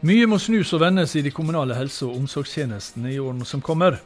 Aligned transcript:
Mye 0.00 0.24
må 0.24 0.38
snus 0.40 0.70
og 0.72 0.80
vendes 0.80 1.12
i 1.12 1.20
de 1.20 1.28
kommunale 1.28 1.74
helse- 1.76 2.06
og 2.06 2.14
omsorgstjenestene 2.22 3.10
i 3.12 3.18
årene 3.20 3.44
som 3.44 3.60
kommer. 3.60 3.98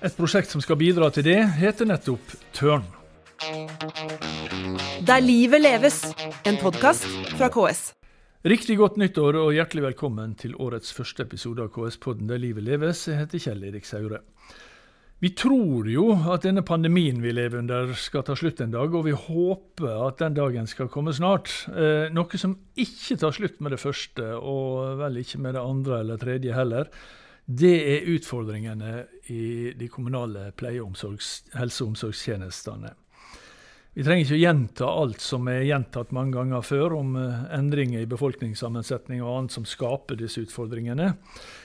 Et 0.00 0.14
prosjekt 0.16 0.48
som 0.48 0.62
skal 0.64 0.78
bidra 0.80 1.10
til 1.12 1.26
det, 1.26 1.42
heter 1.58 1.84
nettopp 1.84 2.32
Tørn. 2.56 2.86
Der 5.04 5.20
livet 5.20 5.60
leves, 5.60 6.00
en 6.48 6.56
podkast 6.56 7.04
fra 7.36 7.50
KS. 7.52 7.92
Riktig 8.48 8.78
godt 8.80 8.96
nyttår 8.96 9.36
og 9.42 9.52
hjertelig 9.52 9.90
velkommen 9.90 10.32
til 10.38 10.56
årets 10.56 10.96
første 10.96 11.26
episode 11.28 11.60
av 11.66 11.74
KS-podden 11.76 12.30
Der 12.30 12.40
livet 12.40 12.64
leves. 12.64 13.04
Jeg 13.10 13.20
heter 13.20 13.44
Kjell 13.44 13.68
Erik 13.68 13.84
Saure. 13.84 14.22
Vi 15.18 15.32
tror 15.34 15.88
jo 15.90 16.12
at 16.30 16.44
denne 16.46 16.62
pandemien 16.62 17.18
vi 17.18 17.32
lever 17.34 17.58
under 17.58 17.90
skal 17.98 18.22
ta 18.22 18.36
slutt 18.38 18.60
en 18.62 18.70
dag, 18.70 18.92
og 18.94 19.02
vi 19.08 19.16
håper 19.18 20.04
at 20.06 20.20
den 20.20 20.36
dagen 20.36 20.68
skal 20.70 20.86
komme 20.94 21.10
snart. 21.16 21.50
Eh, 21.72 22.06
noe 22.14 22.38
som 22.38 22.54
ikke 22.78 23.16
tar 23.18 23.34
slutt 23.34 23.58
med 23.58 23.74
det 23.74 23.80
første, 23.82 24.28
og 24.38 25.00
vel 25.00 25.18
ikke 25.18 25.40
med 25.42 25.58
det 25.58 25.64
andre 25.64 25.98
eller 26.04 26.22
tredje 26.22 26.54
heller, 26.54 26.92
det 27.48 27.74
er 27.96 28.06
utfordringene 28.14 28.92
i 29.34 29.74
de 29.74 29.88
kommunale 29.90 30.52
pleie- 30.54 30.84
og 30.84 30.94
helse- 30.94 31.82
og 31.82 31.96
omsorgstjenestene. 31.96 32.94
Vi 33.98 34.04
trenger 34.06 34.28
ikke 34.28 34.36
gjenta 34.38 34.88
alt 34.94 35.18
som 35.18 35.48
er 35.50 35.64
gjentatt 35.66 36.12
mange 36.14 36.36
ganger 36.36 36.62
før 36.62 36.92
om 37.00 37.16
eh, 37.18 37.40
endringer 37.56 38.04
i 38.04 38.06
befolkningssammensetning 38.06 39.24
og 39.24 39.32
annet 39.32 39.56
som 39.56 39.64
skaper 39.66 40.14
disse 40.20 40.44
utfordringene. 40.44 41.08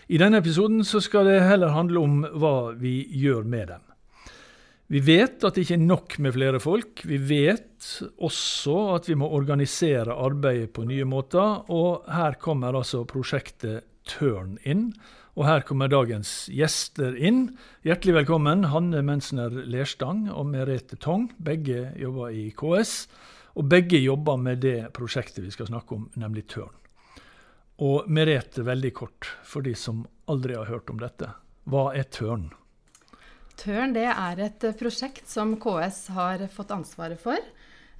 I 0.10 0.18
denne 0.18 0.40
episoden 0.42 0.82
skal 0.82 1.30
det 1.30 1.44
heller 1.46 1.76
handle 1.76 2.02
om 2.02 2.16
hva 2.42 2.56
vi 2.74 2.96
gjør 3.22 3.46
med 3.46 3.70
dem. 3.76 3.86
Vi 4.90 5.04
vet 5.06 5.46
at 5.46 5.54
det 5.54 5.68
ikke 5.68 5.78
er 5.78 5.86
nok 5.86 6.18
med 6.26 6.34
flere 6.34 6.64
folk. 6.64 7.06
Vi 7.06 7.22
vet 7.22 7.92
også 8.18 8.80
at 8.96 9.12
vi 9.12 9.20
må 9.22 9.30
organisere 9.30 10.18
arbeidet 10.18 10.74
på 10.74 10.88
nye 10.90 11.06
måter. 11.06 11.70
Og 11.70 12.10
her 12.18 12.42
kommer 12.42 12.74
altså 12.74 13.06
prosjektet 13.06 13.86
Tørn 14.10 14.58
inn. 14.66 14.90
Og 15.34 15.48
her 15.48 15.64
kommer 15.66 15.90
dagens 15.90 16.46
gjester 16.54 17.16
inn. 17.18 17.48
Hjertelig 17.82 18.20
velkommen, 18.20 18.68
Hanne 18.70 19.00
Mensner 19.02 19.50
Lerstang 19.50 20.28
og 20.30 20.46
Merete 20.52 20.94
Tong. 21.02 21.32
Begge 21.42 21.88
jobber 21.98 22.30
i 22.38 22.52
KS. 22.54 23.08
Og 23.58 23.66
begge 23.70 23.98
jobber 23.98 24.38
med 24.38 24.62
det 24.62 24.92
prosjektet 24.94 25.42
vi 25.42 25.54
skal 25.54 25.72
snakke 25.72 25.98
om, 25.98 26.06
nemlig 26.22 26.46
Tørn. 26.54 26.76
Og 27.82 28.06
Merete, 28.14 28.62
veldig 28.62 28.94
kort, 28.94 29.32
for 29.42 29.66
de 29.66 29.74
som 29.74 30.06
aldri 30.30 30.54
har 30.54 30.70
hørt 30.70 30.94
om 30.94 31.02
dette. 31.02 31.32
Hva 31.66 31.88
er 31.98 32.06
Tørn? 32.14 32.52
Tørn 33.58 33.98
det 33.98 34.06
er 34.12 34.46
et 34.52 34.70
prosjekt 34.78 35.26
som 35.34 35.58
KS 35.58 36.12
har 36.14 36.46
fått 36.54 36.78
ansvaret 36.78 37.22
for. 37.22 37.42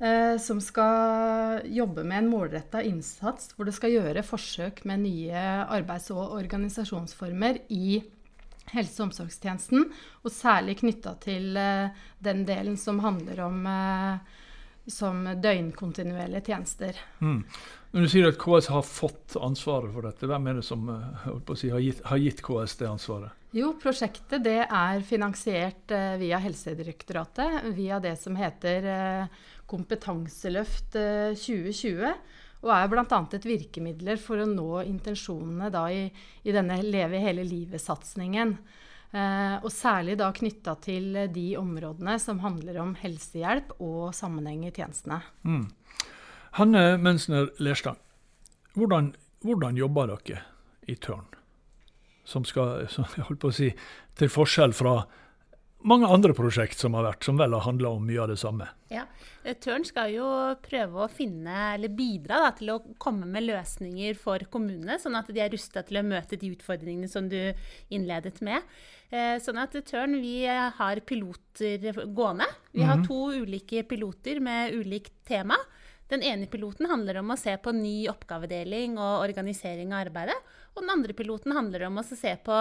Eh, 0.04 0.38
som 0.38 0.62
skal 0.62 1.62
jobbe 1.66 2.04
med 2.04 2.18
en 2.18 2.28
målretta 2.28 2.82
innsats 2.84 3.54
hvor 3.56 3.70
det 3.70 3.76
skal 3.78 3.94
gjøre 3.94 4.26
forsøk 4.28 4.82
med 4.90 5.00
nye 5.06 5.44
arbeids- 5.72 6.12
og 6.12 6.34
organisasjonsformer 6.36 7.62
i 7.72 8.02
helse- 8.74 9.00
og 9.00 9.06
omsorgstjenesten, 9.06 9.86
og 10.26 10.34
særlig 10.34 10.82
knytta 10.82 11.14
til 11.24 11.56
eh, 11.56 11.94
den 12.20 12.44
delen 12.50 12.76
som 12.76 13.00
handler 13.06 13.46
om 13.46 13.62
eh, 13.70 14.42
som 14.92 15.24
døgnkontinuerlige 15.40 16.50
tjenester. 16.50 17.00
Mm. 17.24 17.40
Når 17.94 18.04
du 18.04 18.12
sier 18.12 18.28
at 18.28 18.42
KS 18.42 18.68
har 18.74 18.84
fått 18.84 19.38
ansvaret 19.40 19.94
for 19.94 20.04
dette, 20.10 20.28
hvem 20.28 20.52
er 20.52 20.60
det 20.60 20.66
som 20.68 20.90
si, 21.56 21.72
har, 21.72 21.80
gitt, 21.80 22.04
har, 22.10 22.20
gitt, 22.20 22.44
KS 22.44 22.76
det 22.82 22.90
ansvaret? 22.90 23.40
Jo, 23.56 23.72
prosjektet 23.80 24.44
det 24.44 24.60
er 24.66 25.04
finansiert 25.08 25.94
via 26.20 26.42
Helsedirektoratet, 26.42 27.70
via 27.78 28.02
det 28.04 28.18
som 28.20 28.36
heter 28.36 28.90
Kompetanseløft 29.74 30.94
2020. 30.94 32.06
Eh, 32.06 32.40
og 32.64 32.72
er 32.72 32.88
bl.a. 32.88 33.04
et 33.36 33.46
virkemiddel 33.48 34.16
for 34.22 34.40
å 34.40 34.48
nå 34.48 34.70
intensjonene 34.86 35.68
i, 35.92 36.06
i, 36.48 36.54
denne 36.56 36.80
Leve 36.86 37.20
hele 37.20 37.44
livet-satsingen. 37.44 38.54
Eh, 39.14 39.58
og 39.60 39.70
særlig 39.74 40.16
da 40.22 40.30
knytta 40.34 40.78
til 40.82 41.18
de 41.34 41.48
områdene 41.60 42.16
som 42.24 42.40
handler 42.42 42.80
om 42.82 42.96
helsehjelp 43.02 43.76
og 43.84 44.14
sammenheng 44.16 44.64
i 44.70 44.72
tjenestene. 44.72 45.20
Mm. 45.44 45.68
Hanne 46.58 46.86
Mensner 47.02 47.52
Lerstad, 47.60 48.00
hvordan, 48.78 49.12
hvordan, 49.44 49.78
jobber 49.78 50.14
dere 50.14 50.44
i 50.88 50.96
Tørn? 50.96 51.28
Som 52.24 52.46
skal, 52.48 52.88
som 52.88 53.10
jeg 53.18 53.28
holdt 53.28 53.42
på 53.44 53.52
å 53.52 53.58
si, 53.58 53.74
til 54.16 54.32
forskjell 54.32 54.72
fra 54.78 55.02
mange 55.88 56.08
andre 56.10 56.34
prosjekt 56.36 56.80
som 56.80 56.96
har 56.98 57.06
vært, 57.08 57.26
som 57.28 57.40
vel 57.40 57.54
har 57.56 57.66
handla 57.66 57.92
om 57.96 58.06
mye 58.08 58.22
av 58.24 58.32
det 58.32 58.40
samme. 58.42 58.68
Ja, 58.94 59.04
eh, 59.44 59.56
Tørn 59.60 59.86
skal 59.88 60.14
jo 60.16 60.28
prøve 60.64 61.06
å 61.06 61.12
finne, 61.12 61.74
eller 61.76 61.94
bidra 61.94 62.42
da, 62.46 62.50
til 62.58 62.74
å 62.74 62.80
komme 63.02 63.28
med 63.30 63.48
løsninger 63.48 64.18
for 64.20 64.44
kommunene, 64.54 65.00
sånn 65.02 65.20
at 65.20 65.32
de 65.34 65.44
er 65.44 65.54
rusta 65.54 65.84
til 65.86 66.00
å 66.00 66.06
møte 66.08 66.40
de 66.40 66.52
utfordringene 66.56 67.12
som 67.12 67.30
du 67.30 67.40
innledet 67.94 68.42
med. 68.46 68.66
Eh, 69.14 69.38
sånn 69.44 69.60
at 69.62 69.76
Tørn 69.90 70.18
vi 70.24 70.44
har 70.48 71.04
piloter 71.06 72.04
gående. 72.16 72.48
Vi 72.72 72.82
har 72.82 72.98
mhm. 73.02 73.08
to 73.08 73.44
ulike 73.44 73.84
piloter 73.88 74.40
med 74.44 74.74
ulikt 74.74 75.20
tema. 75.28 75.60
Den 76.12 76.24
ene 76.26 76.48
piloten 76.52 76.90
handler 76.92 77.22
om 77.22 77.32
å 77.34 77.40
se 77.40 77.56
på 77.58 77.72
ny 77.76 78.08
oppgavedeling 78.12 79.00
og 79.00 79.24
organisering 79.24 79.94
av 79.94 80.08
arbeidet. 80.08 80.38
Og 80.74 80.84
den 80.84 80.94
andre 80.94 81.16
piloten 81.18 81.56
handler 81.56 81.88
om 81.88 82.02
å 82.02 82.06
se 82.06 82.34
på 82.44 82.58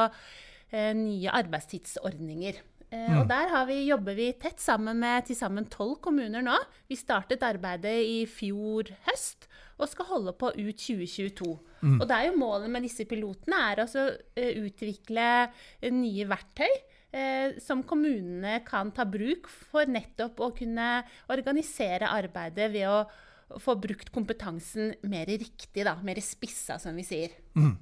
eh, 0.72 0.93
nye 0.97 1.32
arbeidstidsordninger. 1.43 2.61
Eh, 2.92 3.08
mm. 3.08 3.22
Og 3.22 3.28
der 3.30 3.54
vi, 3.69 3.78
jobber 3.88 4.16
vi 4.19 4.28
tett 4.36 4.60
sammen 4.60 5.00
med 5.00 5.26
til 5.28 5.38
sammen 5.38 5.66
tolv 5.72 5.97
kommuner 6.04 6.44
nå. 6.44 6.58
Vi 6.91 6.98
startet 7.00 7.44
arbeidet 7.47 7.97
i 8.04 8.22
fjor 8.28 8.92
høst 9.08 9.48
og 9.80 9.88
skal 9.91 10.10
holde 10.10 10.34
på 10.38 10.53
ut 10.53 10.76
2022. 10.76 11.48
Mm. 11.81 11.97
Og 11.97 12.04
det 12.06 12.16
er 12.16 12.28
jo 12.28 12.38
målet 12.38 12.70
med 12.70 12.84
disse 12.84 13.06
pilotene 13.08 13.58
er 13.72 13.82
å 13.82 13.88
uh, 13.88 14.50
utvikle 14.62 15.28
uh, 15.48 15.92
nye 15.92 16.28
verktøy. 16.31 16.72
Som 17.60 17.82
kommunene 17.84 18.62
kan 18.64 18.88
ta 18.97 19.04
bruk 19.04 19.44
for 19.52 19.84
nettopp 19.84 20.38
å 20.41 20.47
kunne 20.56 21.02
organisere 21.28 22.08
arbeidet 22.08 22.70
ved 22.72 22.88
å 22.88 23.60
få 23.60 23.75
brukt 23.76 24.08
kompetansen 24.14 24.94
mer 25.12 25.28
riktig, 25.28 25.84
da, 25.84 25.92
mer 26.00 26.22
spissa, 26.25 26.78
som 26.81 26.97
vi 26.97 27.04
sier. 27.04 27.34
Mm. 27.52 27.75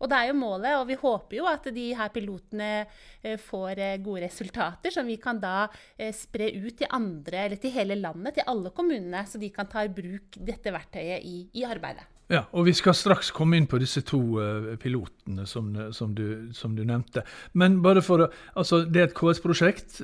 Og 0.00 0.10
det 0.10 0.18
er 0.18 0.30
jo 0.30 0.38
målet, 0.38 0.72
og 0.78 0.88
vi 0.90 0.98
håper 1.00 1.38
jo 1.38 1.46
at 1.50 1.68
de 1.74 1.86
her 1.96 2.10
pilotene 2.14 2.70
eh, 2.82 3.36
får 3.40 3.80
eh, 3.82 3.94
gode 4.04 4.26
resultater, 4.26 4.92
som 4.94 5.08
vi 5.08 5.18
kan 5.22 5.40
da 5.42 5.68
eh, 5.96 6.12
spre 6.16 6.50
ut 6.56 6.76
til 6.82 6.90
andre, 6.90 7.46
eller 7.46 7.60
til 7.60 7.72
hele 7.74 7.96
landet, 8.00 8.36
til 8.36 8.50
alle 8.50 8.72
kommunene, 8.76 9.24
så 9.28 9.40
de 9.40 9.50
kan 9.54 9.70
ta 9.70 9.86
i 9.86 9.92
bruk 9.92 10.36
dette 10.36 10.74
verktøyet 10.74 11.24
i, 11.24 11.40
i 11.56 11.64
arbeidet. 11.68 12.06
Ja, 12.26 12.40
og 12.58 12.64
Vi 12.66 12.72
skal 12.74 12.96
straks 12.98 13.28
komme 13.30 13.54
inn 13.54 13.68
på 13.70 13.78
disse 13.78 14.00
to 14.02 14.18
pilotene 14.82 15.44
som, 15.46 15.68
som, 15.94 16.10
du, 16.10 16.48
som, 16.58 16.72
du, 16.74 16.82
nevnte. 16.82 17.22
Men 17.54 17.76
bare 17.84 18.02
for 18.02 18.24
å, 18.24 18.26
altså 18.58 18.80
Det 18.82 18.98
er 18.98 19.06
et 19.06 19.14
KS-prosjekt, 19.14 20.00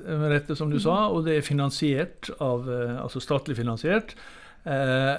som 0.54 0.70
du 0.70 0.78
sa, 0.78 1.08
og 1.10 1.26
det 1.26 1.40
er 1.40 1.42
finansiert 1.42 2.30
av, 2.38 2.70
altså 3.02 3.18
statlig 3.18 3.58
finansiert. 3.58 4.14
Uh, 4.62 5.18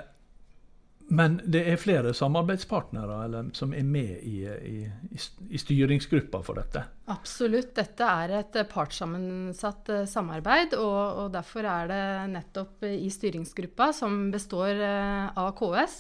men 1.14 1.36
det 1.46 1.62
er 1.70 1.78
flere 1.78 2.14
samarbeidspartnere 2.18 3.20
eller, 3.28 3.50
som 3.54 3.74
er 3.76 3.86
med 3.86 4.24
i, 4.26 4.40
i, 4.50 4.78
i, 5.14 5.60
styringsgruppa 5.62 6.42
for 6.46 6.58
dette? 6.58 6.82
Absolutt. 7.14 7.74
Dette 7.78 8.08
er 8.24 8.34
et 8.40 8.58
partssammensatt 8.72 9.92
eh, 9.94 10.06
samarbeid. 10.10 10.74
Og, 10.80 11.02
og, 11.24 11.28
derfor 11.36 11.70
er 11.70 11.92
det 11.92 12.04
nettopp 12.34 12.88
i 12.90 13.12
styringsgruppa, 13.14 13.92
som 13.94 14.32
består 14.34 14.82
eh, 14.82 15.28
av 15.38 15.54
KS, 15.60 16.00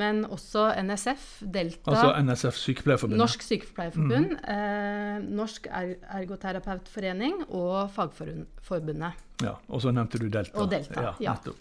men 0.00 0.24
også 0.26 0.66
NSF, 0.80 1.28
Delta 1.54 1.92
Altså 1.92 2.10
NSF 2.24 2.58
Sykepleierforbundet? 2.60 3.20
Norsk 3.20 3.46
Sykepleierforbund, 3.46 4.34
mm. 4.34 4.50
eh, 4.56 5.30
Norsk 5.40 5.68
Ergoterapeutforening 5.70 7.44
og 7.48 7.92
Fagforbundet. 7.94 9.24
Ja, 9.44 9.56
Og 9.68 9.84
så 9.84 9.92
nevnte 9.94 10.20
du 10.20 10.28
Delta. 10.28 10.58
Og 10.60 10.70
Delta, 10.72 11.14
ja. 11.20 11.32
ja. 11.32 11.54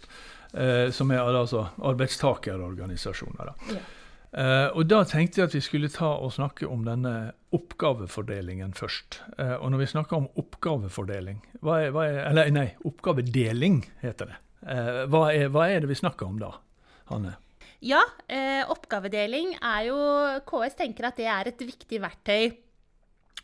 Eh, 0.53 0.89
som 0.95 1.11
er 1.13 1.21
altså 1.21 1.67
arbeidstakerorganisasjoner. 1.77 3.53
Ja. 3.69 3.85
Eh, 4.31 4.67
og 4.77 4.85
Da 4.85 5.03
tenkte 5.09 5.41
jeg 5.41 5.49
at 5.49 5.55
vi 5.57 5.61
skulle 5.65 5.89
ta 5.89 6.11
og 6.21 6.33
snakke 6.35 6.67
om 6.69 6.83
denne 6.85 7.31
oppgavefordelingen 7.55 8.75
først. 8.77 9.21
Eh, 9.37 9.55
og 9.57 9.71
når 9.71 9.83
vi 9.83 9.91
snakker 9.95 10.17
om 10.17 10.29
oppgavefordeling, 10.37 11.41
hva 11.61 11.79
er, 11.81 11.91
hva 11.95 12.05
er, 12.05 12.19
eller 12.29 12.51
nei, 12.53 12.67
oppgavedeling 12.85 13.83
heter 14.03 14.33
det. 14.33 14.39
Eh, 14.69 15.05
hva 15.09 15.29
er, 15.33 15.49
hva, 15.49 15.69
er, 15.69 15.81
det 15.81 15.89
vi 15.89 15.97
snakker 15.97 16.29
om 16.29 16.41
da, 16.41 16.53
Hanne? 17.09 17.37
Ja, 17.79 18.01
eh, 18.27 18.63
oppgavedeling 18.67 19.53
er 19.55 19.83
jo 19.87 19.99
KS 20.47 20.75
tenker 20.81 21.09
at 21.09 21.19
det 21.19 21.29
er 21.31 21.51
et 21.51 21.61
viktig 21.63 22.01
verktøy 22.03 22.49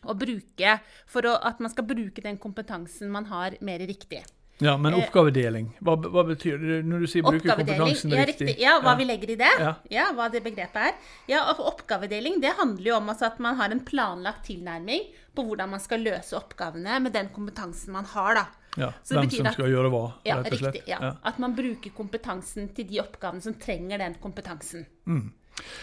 å 0.05 0.15
bruke 0.17 0.79
for 1.09 1.27
å, 1.29 1.35
at 1.39 1.61
man 1.63 1.71
skal 1.71 1.87
bruke 1.87 2.23
den 2.23 2.39
kompetansen 2.41 3.11
man 3.13 3.29
har, 3.31 3.55
mer 3.63 3.79
riktig. 3.87 4.25
Ja, 4.63 4.77
Men 4.79 4.93
eh, 4.93 5.03
oppgavedeling, 5.03 5.69
hva, 5.83 5.97
hva, 5.99 6.23
betyr 6.29 6.59
det 6.61 6.77
når 6.87 7.03
du 7.03 7.07
sier 7.11 7.25
bruke 7.25 7.57
kompetansen 7.57 8.13
ja, 8.15 8.25
riktig? 8.27 8.53
Ja, 8.61 8.75
hva 8.83 8.93
ja. 8.93 8.99
vi 9.01 9.07
legger 9.07 9.33
i 9.33 9.37
det. 9.39 9.51
Ja. 9.59 9.71
ja. 9.91 10.05
Hva 10.15 10.29
det 10.31 10.43
begrepet 10.45 10.91
er. 10.91 10.93
Ja, 11.31 11.41
Oppgavedeling 11.59 12.39
det 12.43 12.53
handler 12.59 12.91
jo 12.91 12.99
om 13.01 13.11
altså 13.11 13.27
at 13.27 13.41
man 13.43 13.59
har 13.59 13.75
en 13.75 13.83
planlagt 13.87 14.45
tilnærming 14.47 15.09
på 15.35 15.43
hvordan 15.43 15.73
man 15.75 15.83
skal 15.83 16.05
løse 16.05 16.37
oppgavene 16.39 17.01
med 17.03 17.15
den 17.15 17.31
kompetansen 17.35 17.95
man 17.95 18.07
har. 18.13 18.39
da. 18.39 18.45
Ja, 18.75 18.91
Hvem 19.07 19.29
som 19.31 19.47
skal 19.55 19.71
gjøre 19.71 19.89
hva, 19.93 20.03
rett 20.25 20.51
og 20.51 20.59
slett. 20.59 20.77
Riktig, 20.79 20.91
ja. 20.91 21.13
At 21.23 21.39
man 21.39 21.55
bruker 21.55 21.93
kompetansen 21.95 22.69
til 22.75 22.87
de 22.89 22.99
oppgavene 23.03 23.43
som 23.43 23.55
trenger 23.59 24.01
den 24.03 24.17
kompetansen. 24.21 24.85
Mm. 25.07 25.29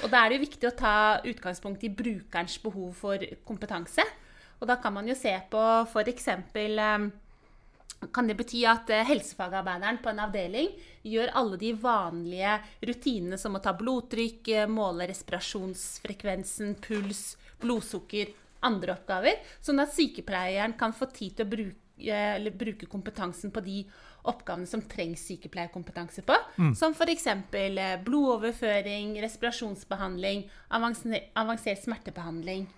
Og 0.05 0.11
Da 0.12 0.21
er 0.21 0.29
det 0.29 0.39
jo 0.39 0.44
viktig 0.44 0.69
å 0.69 0.77
ta 0.77 0.97
utgangspunkt 1.25 1.85
i 1.85 1.93
brukerens 1.93 2.59
behov 2.62 2.93
for 2.99 3.25
kompetanse. 3.49 4.05
Og 4.61 4.69
Da 4.69 4.77
kan 4.77 4.94
man 4.94 5.09
jo 5.09 5.17
se 5.19 5.33
på 5.50 5.62
f.eks. 5.89 6.29
Kan 8.12 8.27
det 8.27 8.35
bety 8.35 8.65
at 8.67 8.91
helsefagarbeideren 9.06 10.00
på 10.03 10.11
en 10.11 10.23
avdeling 10.25 10.73
gjør 11.06 11.31
alle 11.39 11.59
de 11.61 11.71
vanlige 11.79 12.56
rutinene 12.83 13.39
som 13.39 13.55
å 13.55 13.62
ta 13.62 13.73
blodtrykk, 13.79 14.50
måle 14.67 15.06
respirasjonsfrekvensen, 15.06 16.75
puls, 16.83 17.37
blodsukker, 17.62 18.35
andre 18.67 18.97
oppgaver, 18.97 19.39
sånn 19.62 19.83
at 19.83 19.94
sykepleieren 19.94 20.75
kan 20.79 20.94
få 20.94 21.09
tid 21.15 21.39
til 21.39 21.47
å 21.47 21.53
bruke, 21.53 21.81
bruke 22.59 22.89
kompetansen 22.91 23.53
på 23.55 23.63
de 23.65 23.83
oppgavene 24.29 24.69
som 24.71 24.83
trengs 24.87 25.25
sykepleierkompetanse 25.27 26.23
på. 26.27 26.37
Mm. 26.59 26.75
Som 26.79 26.95
f.eks. 26.95 27.27
Eh, 27.27 27.97
blodoverføring, 28.05 29.17
respirasjonsbehandling, 29.23 30.47
avansert 30.71 31.83
smertebehandling. 31.83 32.69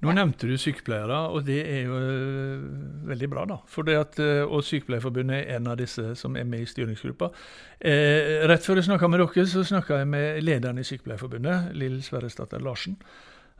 Nå 0.00 0.10
ja. 0.10 0.14
nevnte 0.16 0.48
du 0.50 0.56
sykepleiere, 0.58 1.16
og 1.30 1.44
det 1.46 1.60
er 1.62 1.84
jo 1.86 1.98
uh, 2.00 2.62
veldig 3.06 3.28
bra. 3.30 3.44
da. 3.46 3.60
At, 4.00 4.18
Og 4.48 4.64
Sykepleierforbundet 4.66 5.44
er 5.44 5.60
en 5.60 5.68
av 5.70 5.76
disse 5.78 6.14
som 6.18 6.34
er 6.36 6.48
med 6.48 6.64
i 6.64 6.70
styringsgruppa. 6.70 7.30
Eh, 7.78 8.40
rett 8.50 8.66
før 8.66 8.80
jeg 8.80 8.88
snakka 8.88 9.10
med 9.12 9.22
dere, 9.22 9.46
så 9.46 9.62
snakka 9.66 10.00
jeg 10.02 10.08
med 10.10 10.40
lederen 10.42 10.80
i 10.80 10.86
Sykepleierforbundet, 10.88 11.70
Lill 11.78 12.00
Sverresdatter 12.02 12.64
Larsen. 12.64 12.98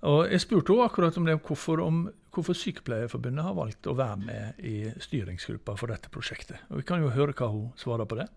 Og 0.09 0.31
Jeg 0.33 0.41
spurte 0.41 0.73
henne 0.73 0.89
akkurat 0.89 1.17
om 1.21 1.27
det, 1.29 1.37
hvorfor, 1.45 1.81
om 1.85 2.05
hvorfor 2.33 2.57
Sykepleierforbundet 2.57 3.45
har 3.45 3.57
valgt 3.59 3.89
å 3.91 3.97
være 3.99 4.21
med 4.23 4.63
i 4.65 4.77
styringsgruppa 5.03 5.77
for 5.77 5.93
dette 5.93 6.13
prosjektet. 6.13 6.63
Og 6.71 6.81
Vi 6.81 6.87
kan 6.89 7.03
jo 7.03 7.13
høre 7.13 7.37
hva 7.37 7.51
hun 7.53 7.69
svarer 7.77 8.09
på 8.09 8.21
det. 8.21 8.31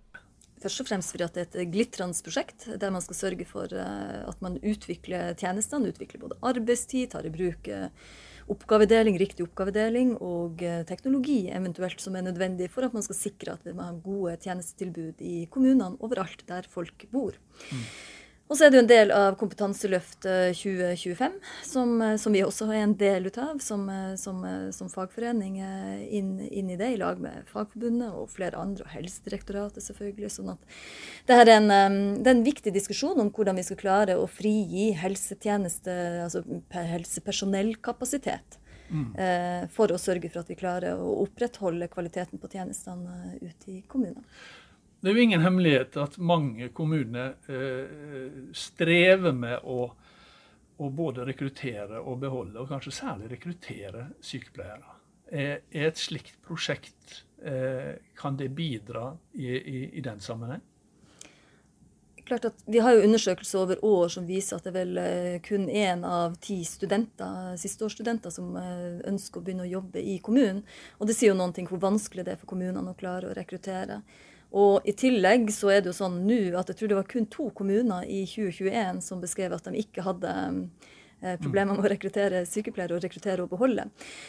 Først 0.64 0.80
og 0.80 0.88
fremst 0.88 1.12
fordi 1.12 1.28
det 1.36 1.42
er 1.44 1.64
et 1.66 1.72
glitrende 1.74 2.24
prosjekt 2.24 2.68
der 2.80 2.92
man 2.94 3.04
skal 3.04 3.18
sørge 3.18 3.48
for 3.48 3.72
eh, 3.72 4.20
at 4.30 4.44
man 4.44 4.60
utvikler 4.60 5.36
tjenestene. 5.40 5.92
Utvikler 5.92 6.22
både 6.22 6.40
arbeidstid, 6.40 7.10
tar 7.12 7.28
i 7.28 7.34
bruk 7.34 7.68
eh, 7.68 7.90
oppgavedeling, 8.52 9.18
riktig 9.20 9.46
oppgavedeling 9.46 10.16
og 10.24 10.64
eh, 10.64 10.82
teknologi 10.88 11.46
eventuelt 11.52 12.00
som 12.04 12.16
er 12.16 12.26
nødvendig 12.28 12.70
for 12.72 12.88
at 12.88 12.96
man 12.96 13.04
skal 13.06 13.20
sikre 13.20 13.58
at 13.58 13.68
man 13.72 13.86
har 13.90 14.02
gode 14.06 14.38
tjenestetilbud 14.44 15.24
i 15.24 15.36
kommunene 15.52 15.98
overalt 16.04 16.46
der 16.48 16.68
folk 16.72 17.08
bor. 17.12 17.36
Mm. 17.72 17.86
Og 18.52 18.58
så 18.60 18.66
er 18.66 18.72
det 18.72 18.78
jo 18.78 18.84
en 18.84 18.90
del 18.90 19.12
av 19.16 19.36
Kompetanseløft 19.40 20.26
2025, 20.28 21.38
som, 21.66 21.94
som, 22.22 22.36
vi 22.36 22.44
også 22.46 22.68
er 22.70 22.84
en 22.84 22.96
del 23.00 23.30
av 23.32 23.62
som, 23.64 23.86
som, 24.20 24.44
som 24.76 24.92
fagforening 24.92 25.56
inn, 25.58 26.34
inn, 26.44 26.70
i 26.70 26.78
det, 26.78 26.92
i 26.94 27.00
lag 27.02 27.22
med 27.24 27.48
Fagforbundet 27.50 28.12
og 28.12 28.30
flere 28.36 28.60
andre, 28.62 28.86
og 28.86 28.94
Helsedirektoratet 28.94 29.88
selvfølgelig. 29.88 30.34
sånn 30.36 30.54
at 30.54 30.76
det 31.30 31.40
er, 31.40 31.54
en, 31.56 31.72
det 32.20 32.30
er 32.30 32.36
en 32.36 32.46
viktig 32.46 32.76
diskusjon 32.76 33.24
om 33.24 33.32
hvordan 33.34 33.58
vi 33.58 33.66
skal 33.66 33.80
klare 33.80 34.20
å 34.20 34.28
frigi 34.30 34.92
helsetjeneste, 35.00 35.96
altså 36.28 36.44
helsepersonellkapasitet. 36.76 38.60
Mm. 38.94 39.16
Eh, 39.18 39.64
for 39.74 39.90
å 39.90 39.98
sørge 39.98 40.30
for 40.30 40.44
at 40.44 40.52
vi 40.52 40.58
klarer 40.60 41.00
å 41.00 41.14
opprettholde 41.24 41.90
kvaliteten 41.90 42.42
på 42.42 42.50
tjenestene 42.52 43.40
ute 43.42 43.72
i 43.72 43.80
kommunene. 43.90 44.26
Det 45.04 45.12
er 45.12 45.18
jo 45.18 45.24
ingen 45.28 45.44
hemmelighet 45.44 45.98
at 46.00 46.14
mange 46.24 46.70
kommuner 46.72 47.34
eh, 47.52 48.38
strever 48.56 49.34
med 49.36 49.66
å, 49.68 49.90
å, 50.80 50.90
både 50.96 51.26
rekruttere 51.28 52.00
og 52.00 52.22
beholde, 52.22 52.62
og 52.62 52.72
kanskje 52.72 52.96
særlig 53.02 53.34
rekruttere 53.34 54.06
sykepleiere. 54.24 54.96
Er, 55.28 55.60
er 55.76 55.90
et 55.90 56.00
slikt 56.00 56.40
prosjekt 56.46 57.26
eh, 57.44 58.00
Kan 58.16 58.38
det 58.40 58.52
bidra 58.56 59.10
i, 59.34 59.50
i, 59.52 59.84
i 60.00 60.04
den 60.06 60.24
sammenheng? 60.24 60.64
Klart 62.24 62.46
at 62.46 62.64
Vi 62.66 62.80
har 62.80 62.96
jo 62.96 63.04
undersøkelser 63.04 63.60
over 63.60 63.86
år 63.86 64.08
som 64.14 64.28
viser 64.28 64.56
at 64.56 64.64
det 64.64 64.72
er 64.72 64.80
vel 64.80 65.00
eh, 65.04 65.40
kun 65.44 65.68
én 65.68 66.08
av 66.08 66.38
ti 66.40 66.62
studenter, 66.64 67.58
sisteårsstudenter 67.60 68.32
som 68.32 68.56
eh, 68.56 69.02
ønsker 69.12 69.42
å 69.42 69.44
begynne 69.44 69.68
å 69.68 69.74
jobbe 69.82 70.00
i 70.00 70.22
kommunen. 70.24 70.64
Og 71.00 71.12
Det 71.12 71.18
sier 71.18 71.34
jo 71.34 71.40
noe 71.40 71.52
om 71.52 71.74
hvor 71.74 71.90
vanskelig 71.92 72.24
det 72.24 72.38
er 72.38 72.40
for 72.40 72.56
kommunene 72.56 72.94
å 72.94 73.00
klare 73.00 73.34
å 73.34 73.36
rekruttere. 73.36 74.00
Og 74.54 74.86
I 74.86 74.94
tillegg 74.98 75.50
så 75.54 75.72
er 75.74 75.82
det 75.82 75.90
jo 75.90 76.00
sånn 76.04 76.24
nå 76.28 76.42
at 76.60 76.70
jeg 76.70 76.80
tror 76.80 76.92
det 76.92 77.00
var 77.00 77.10
kun 77.10 77.30
to 77.32 77.50
kommuner 77.58 78.06
i 78.06 78.24
2021 78.30 79.02
som 79.02 79.22
beskrev 79.24 79.56
at 79.56 79.66
de 79.66 79.82
ikke 79.82 80.06
hadde 80.06 80.34
eh, 81.24 81.40
problemer 81.42 81.74
med 81.74 81.88
å 81.88 81.90
rekruttere 81.90 82.44
sykepleiere 82.46 83.00
og 83.00 83.02
rekruttere 83.02 83.46
og 83.46 83.50
beholde. 83.56 83.88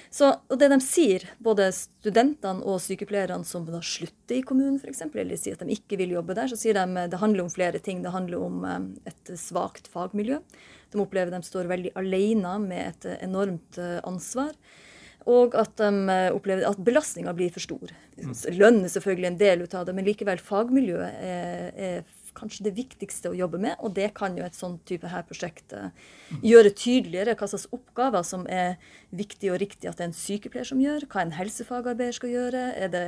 Så, 0.09 0.31
og 0.49 0.61
det 0.61 0.71
de 0.73 0.79
sier, 0.85 1.27
både 1.45 1.69
studentene 1.77 2.65
og 2.65 2.81
sykepleierne 2.87 3.45
som 3.45 3.67
da 3.69 3.83
slutter 3.85 4.39
i 4.39 4.47
kommunen 4.49 4.81
f.eks., 4.81 5.05
eller 5.13 5.41
sier 5.41 5.59
at 5.59 5.67
de 5.67 5.77
ikke 5.77 6.01
vil 6.01 6.17
jobbe 6.17 6.39
der, 6.39 6.49
så 6.49 6.57
sier 6.61 6.79
de 6.79 6.87
at 7.05 7.13
det 7.13 7.21
handler 7.21 7.45
om 7.45 7.53
flere 7.53 7.83
ting. 7.85 8.01
Det 8.01 8.15
handler 8.17 8.49
om 8.49 8.65
eh, 8.65 8.81
et 9.13 9.37
svakt 9.41 9.93
fagmiljø. 9.93 10.41
De 10.95 11.05
opplever 11.05 11.37
de 11.37 11.45
står 11.45 11.69
veldig 11.69 11.93
alene 12.01 12.57
med 12.65 12.95
et 12.95 13.11
enormt 13.29 13.83
eh, 13.83 14.01
ansvar. 14.09 14.57
Og 15.31 15.55
at 15.57 15.79
de 15.81 15.91
eh, 16.13 16.31
opplever 16.35 16.67
at 16.69 16.81
belastninga 16.85 17.33
blir 17.37 17.53
for 17.55 17.65
stor. 17.65 17.95
Mm. 18.19 18.35
Lønn 18.59 18.83
er 18.85 18.93
selvfølgelig 18.93 19.31
en 19.31 19.41
del 19.41 19.65
av 19.65 19.87
det, 19.89 19.95
men 19.97 20.07
likevel 20.07 20.43
fagmiljøet 20.43 21.25
er, 21.25 21.73
er, 21.75 22.21
kanskje 22.35 22.65
det 22.67 22.73
viktigste 22.75 23.31
å 23.31 23.37
jobbe 23.39 23.61
med. 23.63 23.77
Og 23.87 23.93
det 23.95 24.09
kan 24.19 24.35
jo 24.35 24.43
et 24.43 24.57
sånn 24.59 24.73
type 24.89 25.07
her 25.07 25.23
prosjekt 25.23 25.71
uh, 25.71 25.93
gjøre 26.43 26.73
tydeligere 26.75 27.37
hva 27.39 27.47
slags 27.47 27.69
oppgaver 27.71 28.27
som 28.27 28.43
er 28.51 28.75
viktig 29.15 29.53
og 29.55 29.61
riktig 29.63 29.87
at 29.87 30.01
det 30.01 30.03
er 30.03 30.11
en 30.11 30.17
sykepleier 30.19 30.67
som 30.67 30.83
gjør, 30.83 31.07
hva 31.13 31.23
en 31.23 31.37
helsefagarbeider 31.37 32.19
skal 32.19 32.35
gjøre. 32.35 32.65
Er 32.75 32.91
det 32.91 33.05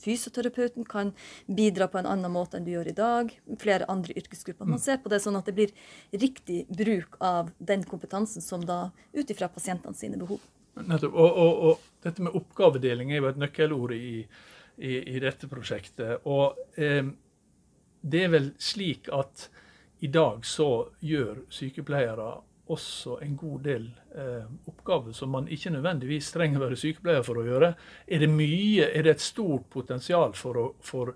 fysioterapeuten 0.00 0.88
kan 0.88 1.12
bidra 1.44 1.90
på 1.92 2.00
en 2.00 2.08
annen 2.08 2.32
måte 2.32 2.56
enn 2.56 2.64
du 2.64 2.72
gjør 2.72 2.88
i 2.88 2.96
dag? 2.96 3.36
Flere 3.60 3.90
andre 3.92 4.16
yrkesgrupper. 4.16 4.64
Man 4.64 4.80
mm. 4.80 4.84
ser 4.86 5.04
på 5.04 5.12
det 5.12 5.20
sånn 5.26 5.36
at 5.36 5.44
det 5.44 5.58
blir 5.60 5.76
riktig 6.16 6.64
bruk 6.72 7.20
av 7.20 7.52
den 7.60 7.84
kompetansen 7.84 8.40
som 8.40 8.64
da 8.64 8.86
ut 9.12 9.28
ifra 9.28 9.52
pasientene 9.52 10.00
sine 10.00 10.16
behov. 10.16 10.40
Nettopp. 10.74 11.14
Og, 11.14 11.36
og, 11.38 11.64
og, 11.68 11.90
dette 12.04 12.24
med 12.24 12.34
oppgavedeling 12.36 13.12
er 13.12 13.22
jo 13.22 13.28
et 13.30 13.38
nøkkelord 13.40 13.94
i, 13.96 14.24
i, 14.76 14.96
i 15.14 15.20
dette 15.22 15.48
prosjektet. 15.48 16.26
Og 16.28 16.58
eh, 16.76 17.06
det 18.04 18.24
er 18.26 18.32
vel 18.34 18.50
slik 18.60 19.08
at 19.14 19.48
i 20.04 20.10
dag 20.12 20.44
så 20.44 20.68
gjør 21.00 21.46
sykepleiere 21.54 22.26
også 22.74 23.18
en 23.24 23.36
god 23.36 23.60
del 23.64 23.86
eh, 24.16 24.44
oppgaver 24.68 25.12
som 25.12 25.32
man 25.32 25.48
ikke 25.52 25.72
nødvendigvis 25.72 26.30
trenger 26.32 26.60
å 26.60 26.64
være 26.66 26.80
sykepleier 26.80 27.24
for 27.24 27.40
å 27.40 27.44
gjøre. 27.46 27.70
Er 28.04 28.24
det 28.24 28.30
mye, 28.32 28.88
er 28.88 29.04
det 29.04 29.14
et 29.16 29.24
stort 29.24 29.68
potensial 29.72 30.32
for, 30.36 30.60
å, 30.60 30.66
for, 30.84 31.12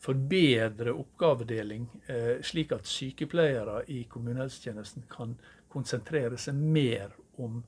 for 0.00 0.26
bedre 0.28 0.94
oppgavedeling, 0.96 1.88
eh, 2.12 2.34
slik 2.44 2.72
at 2.76 2.88
sykepleiere 2.88 3.82
i 3.92 4.02
kommunehelsetjenesten 4.12 5.08
kan 5.12 5.36
konsentrere 5.72 6.40
seg 6.40 6.56
mer 6.56 7.12
om 7.40 7.60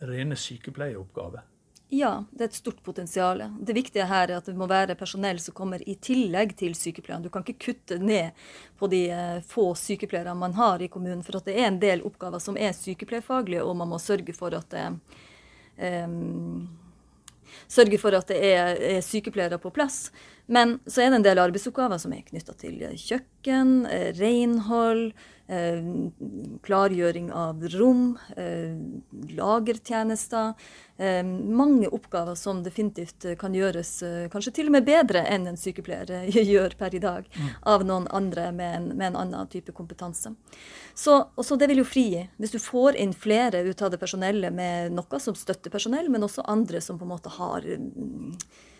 rene 0.00 0.36
sykepleieoppgaver? 0.36 1.46
Ja, 1.92 2.24
det 2.30 2.44
er 2.44 2.48
et 2.52 2.54
stort 2.54 2.82
potensial. 2.86 3.42
Det 3.66 3.74
viktige 3.74 4.04
her 4.06 4.30
er 4.30 4.36
at 4.38 4.46
det 4.46 4.54
må 4.54 4.68
være 4.70 4.94
personell 4.94 5.40
som 5.42 5.56
kommer 5.58 5.82
i 5.82 5.96
tillegg 5.98 6.52
til 6.60 6.76
sykepleierne. 6.78 7.24
Du 7.24 7.32
kan 7.34 7.42
ikke 7.42 7.64
kutte 7.64 7.98
ned 7.98 8.36
på 8.78 8.86
de 8.92 9.00
eh, 9.10 9.40
få 9.42 9.72
sykepleierne 9.74 10.36
man 10.38 10.54
har 10.54 10.82
i 10.82 10.88
kommunen. 10.88 11.24
For 11.26 11.42
det 11.42 11.56
er 11.56 11.66
en 11.66 11.80
del 11.82 12.04
oppgaver 12.06 12.38
som 12.38 12.54
er 12.54 12.76
sykepleierfaglige, 12.78 13.64
og 13.66 13.74
man 13.82 13.90
må 13.90 13.98
sørge 13.98 14.36
for 14.38 14.54
at 14.54 14.70
det 14.70 14.86
um, 16.06 16.68
sørge 17.66 17.98
for 17.98 18.14
at 18.14 18.30
det 18.30 18.38
er, 18.38 18.78
er, 18.92 19.00
sykepleiere 19.02 19.58
på 19.58 19.72
plass. 19.74 20.12
Men 20.50 20.78
så 20.86 21.04
er 21.04 21.12
det 21.12 21.20
en 21.20 21.26
del 21.28 21.42
arbeidsoppgaver 21.42 22.00
som 22.02 22.14
er 22.14 22.26
knytta 22.26 22.56
til 22.58 22.80
kjøkken, 22.98 23.84
eh, 23.86 24.10
renhold, 24.18 25.12
Eh, 25.50 25.82
klargjøring 26.62 27.32
av 27.34 27.64
rom, 27.68 28.18
eh, 28.36 28.76
lagertjenester. 29.34 30.54
Eh, 30.96 31.24
mange 31.24 31.88
oppgaver 31.88 32.34
som 32.34 32.62
definitivt 32.62 33.26
kan 33.38 33.54
gjøres 33.54 33.90
kanskje 34.30 34.52
til 34.54 34.70
og 34.70 34.76
med 34.76 34.86
bedre 34.86 35.24
enn 35.26 35.48
en 35.50 35.58
sykepleier 35.58 36.30
gjør 36.52 36.76
per 36.78 36.94
i 36.94 37.02
dag, 37.02 37.26
mm. 37.26 37.50
av 37.66 37.82
noen 37.82 38.06
andre 38.14 38.52
med 38.52 38.76
en, 38.76 38.88
med 38.94 39.08
en 39.08 39.20
annen 39.24 39.50
type 39.50 39.74
kompetanse. 39.74 40.36
Så 40.94 41.18
også 41.34 41.58
det 41.58 41.72
vil 41.72 41.82
jo 41.82 41.88
frigi. 41.88 42.28
Hvis 42.38 42.54
du 42.54 42.62
får 42.62 42.94
inn 42.94 43.16
flere 43.16 43.64
ut 43.66 43.82
av 43.82 43.90
det 43.90 43.98
personellet 43.98 44.54
med 44.54 44.94
noe 44.94 45.18
som 45.18 45.34
støttepersonell, 45.34 46.14
men 46.14 46.30
også 46.30 46.46
andre 46.46 46.78
som 46.84 47.00
på 47.00 47.08
en 47.08 47.16
måte 47.16 47.38
har 47.40 47.66
mm, 47.66 48.36
Eh, 48.36 48.79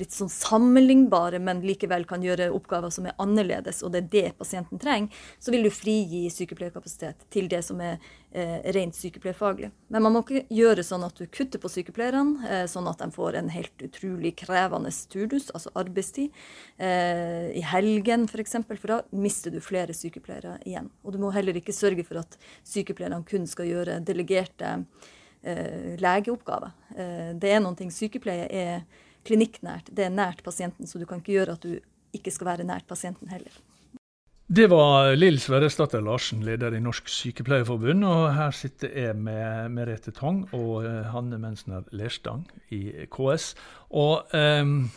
litt 0.00 0.14
sånn 0.14 0.30
sammenlignbare, 0.32 1.38
men 1.42 1.62
likevel 1.64 2.06
kan 2.08 2.24
gjøre 2.24 2.50
oppgaver 2.54 2.92
som 2.94 3.06
er 3.08 3.16
annerledes, 3.22 3.82
og 3.84 3.92
det 3.94 4.02
er 4.02 4.08
det 4.14 4.24
pasienten 4.38 4.80
trenger, 4.80 5.22
så 5.38 5.52
vil 5.54 5.66
du 5.66 5.70
frigi 5.74 6.24
sykepleierkapasitet 6.32 7.26
til 7.32 7.50
det 7.52 7.60
som 7.66 7.80
er 7.84 7.98
eh, 8.32 8.58
rent 8.74 8.96
sykepleierfaglig. 8.96 9.70
Men 9.92 10.04
man 10.06 10.14
må 10.14 10.24
ikke 10.24 10.44
gjøre 10.54 10.84
sånn 10.86 11.04
at 11.06 11.20
du 11.20 11.28
kutter 11.30 11.62
på 11.62 11.70
sykepleierne, 11.72 12.48
eh, 12.48 12.64
sånn 12.70 12.88
at 12.90 13.02
de 13.02 13.10
får 13.14 13.38
en 13.40 13.52
helt 13.54 13.86
utrolig 13.86 14.34
krevende 14.40 14.92
turnus, 15.12 15.50
altså 15.54 15.72
arbeidstid, 15.78 16.34
eh, 16.78 17.50
i 17.60 17.64
helgen 17.72 18.26
f.eks., 18.26 18.32
for, 18.32 18.44
eksempel, 18.44 18.80
for 18.80 18.94
da 18.94 19.00
mister 19.12 19.52
du 19.54 19.60
flere 19.62 19.94
sykepleiere 19.96 20.58
igjen. 20.66 20.90
Og 21.04 21.14
du 21.14 21.20
må 21.22 21.32
heller 21.34 21.56
ikke 21.58 21.76
sørge 21.76 22.06
for 22.08 22.22
at 22.22 22.38
sykepleierne 22.66 23.22
kun 23.28 23.46
skal 23.50 23.68
gjøre 23.68 24.00
delegerte 24.06 24.78
eh, 25.42 25.94
legeoppgaver. 26.00 26.74
Eh, 26.96 27.30
det 27.40 27.54
er 27.54 27.62
noen 27.62 27.78
ting 27.78 27.92
sykepleie 27.94 28.48
er 28.50 28.82
klinikknært. 29.28 29.90
Det 29.92 30.06
er 30.06 30.14
nært 30.14 30.44
pasienten, 30.46 30.88
så 30.88 31.00
du 31.00 31.06
kan 31.08 31.20
ikke 31.22 31.36
gjøre 31.38 31.58
at 31.58 31.66
du 31.66 31.80
ikke 32.16 32.32
skal 32.34 32.52
være 32.52 32.66
nært 32.68 32.88
pasienten 32.90 33.30
heller. 33.32 33.54
Det 34.50 34.64
var 34.66 35.12
Lill 35.14 35.36
Sverresdatter 35.38 36.02
Larsen, 36.02 36.40
leder 36.42 36.74
i 36.74 36.80
Norsk 36.82 37.06
Sykepleierforbund. 37.06 38.02
Og 38.02 38.24
her 38.34 38.50
sitter 38.50 38.90
jeg 38.98 39.14
med 39.14 39.70
Merete 39.70 40.10
Tong 40.10 40.40
og 40.56 40.82
eh, 40.88 41.04
Hanne 41.12 41.38
Mensner 41.38 41.84
Lerstang 41.94 42.48
i 42.74 42.80
KS. 43.14 43.52
Og 43.94 44.26
um, 44.34 44.90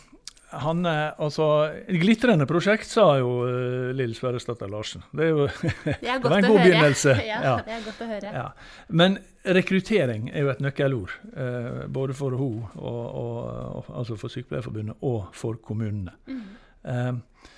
han 0.62 0.86
er 0.86 1.14
altså 1.22 1.46
glitrende 1.88 2.46
prosjekt, 2.48 2.88
sa 2.90 3.06
jo 3.20 3.30
uh, 3.44 3.90
Lill 3.96 4.14
Sverresdatter 4.16 4.70
Larsen. 4.70 5.04
Det, 5.12 5.26
er 5.26 5.32
jo, 5.32 5.46
det, 5.84 5.94
er 5.98 6.18
det 6.22 6.30
var 6.30 6.38
en 6.38 6.48
god 6.48 6.60
begynnelse. 6.60 7.14
Ja, 7.24 7.38
ja, 7.42 7.54
det 7.64 7.76
er 7.76 7.84
godt 7.86 8.02
å 8.04 8.08
høre. 8.08 8.32
Ja. 8.34 8.46
Men 8.88 9.18
rekruttering 9.56 10.28
er 10.32 10.46
jo 10.46 10.52
et 10.52 10.62
nøkkelord. 10.64 11.14
Uh, 11.34 11.84
både 11.92 12.16
for 12.16 12.36
henne, 12.38 12.68
altså 13.94 14.18
for 14.20 14.32
Sykepleierforbundet, 14.32 14.98
og 15.02 15.30
for 15.36 15.60
kommunene. 15.64 16.14
Mm. 16.28 16.44
Uh, 16.84 17.50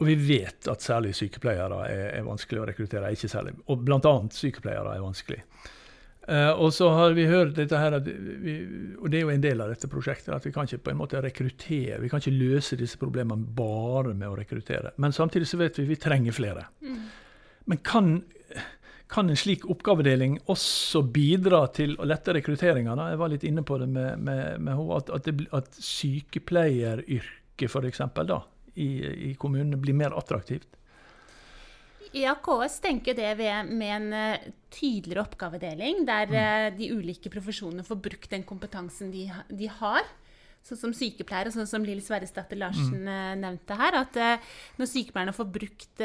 og 0.00 0.08
vi 0.10 0.16
vet 0.18 0.66
at 0.68 0.82
særlig 0.82 1.14
sykepleiere 1.14 1.84
er, 1.86 2.08
er 2.18 2.26
vanskelig 2.26 2.60
å 2.60 2.68
rekruttere. 2.68 3.12
ikke 3.14 3.30
særlig, 3.30 3.54
Og 3.70 3.84
bl.a. 3.86 4.14
sykepleiere 4.34 4.96
er 4.96 5.04
vanskelig. 5.04 5.42
Uh, 6.24 6.56
og 6.56 6.70
så 6.72 6.88
har 6.88 7.12
vi 7.12 7.26
hørt 7.28 7.52
dette 7.58 7.76
her, 7.76 7.98
vi, 8.00 8.54
og 8.96 9.10
det 9.12 9.18
er 9.18 9.26
jo 9.26 9.32
en 9.34 9.42
del 9.44 9.60
av 9.60 9.68
dette 9.74 9.90
prosjektet, 9.92 10.30
at 10.32 10.46
vi 10.46 10.52
kan 10.54 10.64
ikke 10.64 10.86
på 10.86 10.92
en 10.94 11.00
måte 11.02 11.20
rekruttere, 11.20 11.98
vi 12.00 12.08
kan 12.08 12.22
ikke 12.22 12.32
løse 12.32 12.78
disse 12.80 12.96
problemene 13.00 13.44
bare 13.58 14.14
med 14.16 14.30
å 14.30 14.38
rekruttere. 14.38 14.94
Men 15.04 15.12
samtidig 15.12 15.50
så 15.50 15.60
vet 15.60 15.78
vi 15.82 15.84
vi 15.90 16.00
trenger 16.00 16.32
flere. 16.32 16.64
Mm. 16.80 17.02
Men 17.68 17.78
kan, 17.84 18.22
kan, 19.12 19.28
en 19.28 19.36
slik 19.36 19.66
oppgavedeling 19.68 20.38
også 20.52 21.02
bidra 21.12 21.66
til 21.76 21.92
å 22.00 22.08
lette 22.08 22.32
rekrutteringa? 22.38 22.96
Jeg 23.12 23.20
var 23.20 23.32
litt 23.32 23.44
inne 23.44 23.64
på 23.66 23.78
det 23.82 23.88
med, 23.92 24.16
med, 24.24 24.64
med 24.64 24.72
at, 24.96 25.12
at, 25.18 25.28
det, 25.28 25.48
at 25.52 25.68
sykepleieryrket 25.76 27.68
f.eks. 27.68 28.00
i, 28.80 28.88
i 29.28 29.34
kommunene 29.40 29.76
blir 29.80 29.96
mer 29.96 30.16
attraktivt? 30.16 30.72
Ja, 32.14 32.36
KS 32.38 32.78
tenker 32.84 33.16
det 33.18 33.32
med 33.66 33.88
en 33.90 34.12
uh, 34.14 34.50
tydeligere 34.70 35.24
oppgavedeling, 35.24 36.04
der 36.06 36.30
mm. 36.30 36.76
de 36.78 36.90
ulike 36.94 37.32
profesjonene 37.32 37.86
får 37.86 37.98
brukt 38.04 38.30
den 38.30 38.44
kompetansen 38.46 39.10
de, 39.10 39.26
de 39.50 39.70
har. 39.80 40.06
Sånn 40.64 40.78
som 40.80 40.94
sykepleiere, 40.96 41.50
sånn 41.52 41.68
som 41.68 41.82
Lill 41.84 42.00
Sverresdatter 42.00 42.56
Larsen 42.60 43.02
mm. 43.02 43.10
uh, 43.10 43.34
nevnte 43.42 43.78
her. 43.80 43.98
At 44.04 44.20
når 44.78 44.90
sykepleierne 44.92 45.34
får, 45.34 45.50
brukt, 45.58 46.04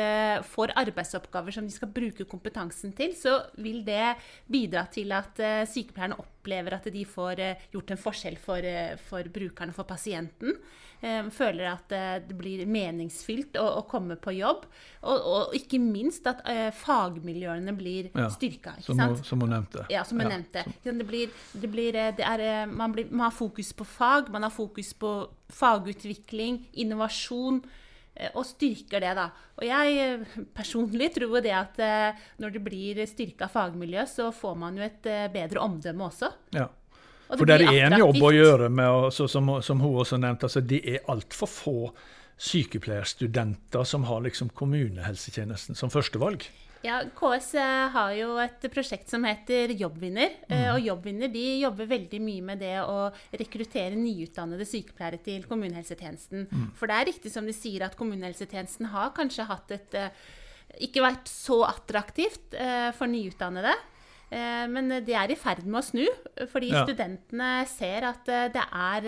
får 0.49 0.75
arbeidsoppgaver 0.81 1.55
som 1.55 1.69
de 1.69 1.77
skal 1.77 1.93
bruke 1.93 2.25
kompetansen 2.29 2.95
til, 2.97 3.13
så 3.17 3.37
vil 3.61 3.83
det 3.85 4.15
bidra 4.49 4.87
til 4.91 5.13
at 5.15 5.37
sykepleierne 5.69 6.17
opplever 6.17 6.38
at 6.47 6.85
de 6.93 7.05
får 7.05 7.41
gjort 7.71 7.91
en 7.91 7.99
forskjell 7.99 8.37
for, 8.37 8.63
for 9.09 9.23
brukerne, 9.29 9.73
for 9.73 9.83
pasienten. 9.83 10.55
Eh, 11.01 11.29
føler 11.31 11.63
at 11.69 11.91
eh, 11.95 12.15
det 12.27 12.35
blir 12.35 12.65
meningsfylt 12.67 13.55
å, 13.55 13.65
å 13.79 13.83
komme 13.87 14.17
på 14.19 14.33
jobb. 14.35 14.65
Og, 15.01 15.17
og, 15.17 15.53
ikke 15.55 15.79
minst 15.79 16.27
at 16.27 16.41
fagmiljøene 16.75 17.73
blir 17.77 18.09
ja, 18.13 18.27
styrka. 18.33 18.75
Som, 18.83 18.99
som 19.23 19.43
hun 19.45 19.53
nevnte. 19.55 19.85
Ja, 19.89 20.03
som 20.03 20.19
hun 20.19 20.27
ja, 20.27 20.37
nevnte. 20.37 20.65
Det 20.83 21.07
blir, 21.07 21.29
det 21.53 21.71
blir, 21.71 21.99
det 22.17 22.25
er, 22.25 22.65
man, 22.67 22.91
blir, 22.95 23.07
man, 23.11 23.29
har 23.29 23.35
fokus 23.35 23.71
på 23.73 23.87
fag, 23.87 24.31
man 24.33 24.47
har 24.47 24.53
fokus 24.53 24.91
på 24.93 25.13
fagutvikling, 25.55 26.65
innovasjon. 26.83 27.63
Og 28.33 28.43
styrker 28.43 29.03
det, 29.03 29.13
da. 29.15 29.29
Og 29.59 29.63
jeg 29.67 30.17
personlig 30.59 31.11
tror 31.15 31.39
det 31.45 31.53
at 31.55 31.79
når 32.41 32.55
det 32.55 32.63
blir 32.65 32.99
styrka 33.07 33.47
fagmiljø, 33.51 34.03
så 34.09 34.29
får 34.35 34.59
man 34.59 34.79
jo 34.79 34.83
et 34.87 35.09
bedre 35.33 35.63
omdømme 35.63 36.09
også. 36.09 36.33
Ja. 36.57 36.67
For 37.29 37.45
det 37.45 37.59
er 37.61 37.85
en 37.85 37.99
jobb 38.01 38.23
å 38.25 38.31
gjøre 38.33 38.69
med, 38.73 38.89
også, 39.09 39.27
som, 39.29 39.51
som, 39.61 39.81
hun 39.83 39.99
også 40.01 40.17
nevnte, 40.17 40.47
altså 40.49 40.63
det 40.65 40.79
er 40.81 41.05
altfor 41.13 41.51
få 41.51 41.75
sykepleierstudenter 42.39 43.85
som 43.85 44.07
har 44.09 44.23
liksom 44.25 44.49
kommunehelsetjenesten 44.57 45.77
som 45.77 45.91
førstevalg. 45.93 46.47
Ja, 46.85 47.01
KS 47.15 47.53
eh, 47.59 47.85
har 47.91 48.13
jo 48.15 48.35
et 48.39 48.63
prosjekt 48.71 49.11
som 49.11 49.25
heter 49.27 49.73
Jobbvinner. 49.75 50.37
Eh, 50.47 50.61
mm. 50.61 50.67
Og 50.77 50.85
Jobbvinner 50.87 51.31
de 51.31 51.43
jobber 51.59 51.89
veldig 51.91 52.21
mye 52.23 52.45
med 52.51 52.63
det 52.63 52.77
å 52.85 53.09
rekruttere 53.35 53.99
nyutdannede 53.99 54.67
sykepleiere 54.67 55.19
til 55.25 55.43
kommunehelsetjenesten. 55.49 56.47
Mm. 56.47 56.69
For 56.79 56.87
det 56.87 56.97
er 56.99 57.09
riktig 57.11 57.33
som 57.33 57.47
de 57.47 57.55
sier 57.55 57.83
at 57.83 57.99
kommunehelsetjenesten 57.99 58.91
har 58.93 59.11
kanskje 59.17 59.47
hatt 59.51 59.75
et 59.75 59.99
eh, 59.99 60.25
ikke 60.85 61.03
vært 61.03 61.27
så 61.27 61.63
attraktivt 61.65 62.53
for 62.95 63.09
nyutdannede. 63.09 63.71
Men 64.29 64.91
det 65.01 65.15
er 65.17 65.31
i 65.33 65.37
ferd 65.39 65.63
med 65.65 65.79
å 65.79 65.81
snu, 65.81 66.03
fordi 66.51 66.69
ja. 66.69 66.83
studentene 66.85 67.47
ser 67.67 68.05
at 68.05 68.29
det 68.53 68.61
er 68.61 69.07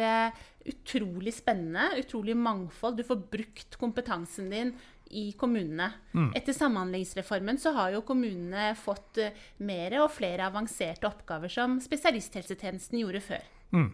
utrolig 0.66 1.36
spennende, 1.38 2.02
utrolig 2.02 2.34
mangfold. 2.34 2.98
Du 2.98 3.06
får 3.06 3.22
brukt 3.38 3.78
kompetansen 3.80 4.50
din 4.50 4.74
i 5.14 5.32
kommunene. 5.40 5.92
Mm. 6.16 6.30
Etter 6.38 6.56
Samhandlingsreformen 6.56 7.60
så 7.62 7.76
har 7.78 7.96
jo 7.96 8.04
kommunene 8.08 8.72
fått 8.80 9.20
mer 9.64 9.98
og 10.02 10.12
flere 10.16 10.48
avanserte 10.48 11.10
oppgaver 11.10 11.52
som 11.52 11.80
spesialisthelsetjenesten 11.84 13.04
gjorde 13.04 13.26
før. 13.32 13.50
Mm 13.76 13.92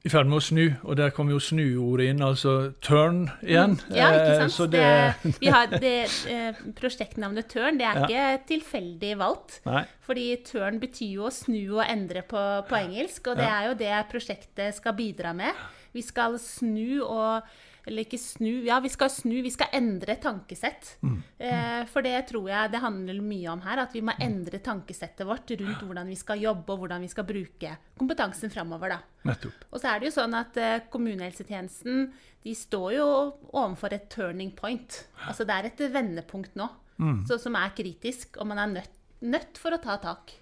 i 0.00 0.08
ferd 0.08 0.30
med 0.30 0.38
å 0.38 0.42
snu, 0.42 0.62
og 0.88 0.96
der 0.96 1.10
kom 1.12 1.28
jo 1.28 1.36
snuordet 1.42 2.14
inn, 2.14 2.22
altså 2.24 2.54
turn 2.84 3.26
igjen. 3.44 3.74
Mm. 3.90 3.96
Ja, 3.98 4.06
ikke 4.16 4.30
eh, 4.32 4.44
sant. 4.48 4.72
Det, 4.72 4.84
det, 5.26 5.32
vi 5.42 5.50
har 5.52 5.74
det, 5.74 5.92
eh, 6.32 6.62
prosjektnavnet 6.78 7.50
Turn 7.52 7.80
det 7.80 7.84
er 7.84 7.98
ja. 8.00 8.06
ikke 8.06 8.46
tilfeldig 8.48 9.10
valgt. 9.20 9.58
Nei. 9.68 9.82
Fordi 10.06 10.24
turn 10.46 10.80
betyr 10.80 11.18
jo 11.18 11.26
å 11.28 11.34
snu 11.34 11.60
og 11.76 11.84
endre 11.84 12.24
på, 12.24 12.44
på 12.70 12.78
engelsk, 12.78 13.28
og 13.28 13.42
det 13.42 13.48
ja. 13.48 13.58
er 13.58 13.68
jo 13.68 13.76
det 13.82 13.98
prosjektet 14.12 14.78
skal 14.78 14.96
bidra 14.96 15.34
med. 15.36 15.66
Vi 15.92 16.04
skal 16.06 16.38
snu 16.40 17.02
og 17.04 17.50
eller 17.90 18.06
ikke 18.06 18.20
snu 18.22 18.62
Ja, 18.66 18.78
vi 18.80 18.90
skal 18.92 19.10
snu, 19.12 19.36
vi 19.44 19.52
skal 19.52 19.74
endre 19.76 20.16
tankesett. 20.22 20.94
Mm. 21.02 21.18
Eh, 21.38 21.82
for 21.90 22.06
det 22.06 22.16
tror 22.30 22.48
jeg 22.50 22.72
det 22.72 22.82
handler 22.82 23.20
mye 23.24 23.52
om 23.52 23.62
her. 23.66 23.84
At 23.84 23.94
vi 23.96 24.04
må 24.06 24.14
endre 24.22 24.62
tankesettet 24.64 25.26
vårt 25.28 25.50
rundt 25.60 25.84
hvordan 25.84 26.10
vi 26.10 26.18
skal 26.18 26.42
jobbe 26.42 26.74
og 26.74 26.84
hvordan 26.84 27.04
vi 27.04 27.12
skal 27.12 27.28
bruke 27.28 27.76
kompetansen 28.00 28.52
framover. 28.52 28.96
Og 29.26 29.78
så 29.78 29.90
er 29.90 30.00
det 30.00 30.10
jo 30.10 30.16
sånn 30.20 30.36
at 30.38 30.56
eh, 30.60 30.84
kommunehelsetjenesten 30.92 32.06
de 32.40 32.54
står 32.56 32.94
jo 32.96 33.08
overfor 33.52 33.92
et 33.92 34.08
turning 34.12 34.54
point. 34.56 35.02
Altså 35.26 35.44
det 35.44 35.56
er 35.56 35.68
et 35.68 35.82
vendepunkt 35.92 36.54
nå 36.56 36.70
mm. 37.00 37.24
så, 37.28 37.38
som 37.38 37.56
er 37.58 37.74
kritisk, 37.76 38.38
og 38.40 38.48
man 38.50 38.62
er 38.62 38.74
nødt, 38.78 38.94
nødt 39.20 39.60
for 39.60 39.76
å 39.76 39.80
ta 39.82 39.98
tak. 40.02 40.34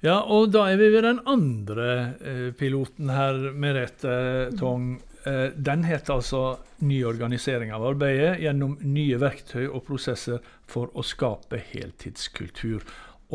Ja, 0.00 0.22
og 0.22 0.48
da 0.54 0.64
er 0.70 0.78
vi 0.80 0.88
ved 0.94 1.04
den 1.04 1.20
andre 1.28 1.88
eh, 2.24 2.48
piloten 2.56 3.10
her, 3.12 3.50
Merete 3.52 4.14
Tong. 4.56 4.94
Eh, 5.24 5.52
den 5.56 5.84
heter 5.84 6.14
altså 6.14 6.58
'Ny 6.78 7.04
organisering 7.04 7.72
av 7.72 7.84
arbeidet 7.84 8.40
gjennom 8.40 8.78
nye 8.80 9.18
verktøy 9.20 9.66
og 9.68 9.84
prosesser 9.84 10.40
for 10.66 10.88
å 10.96 11.04
skape 11.04 11.60
heltidskultur'. 11.72 12.86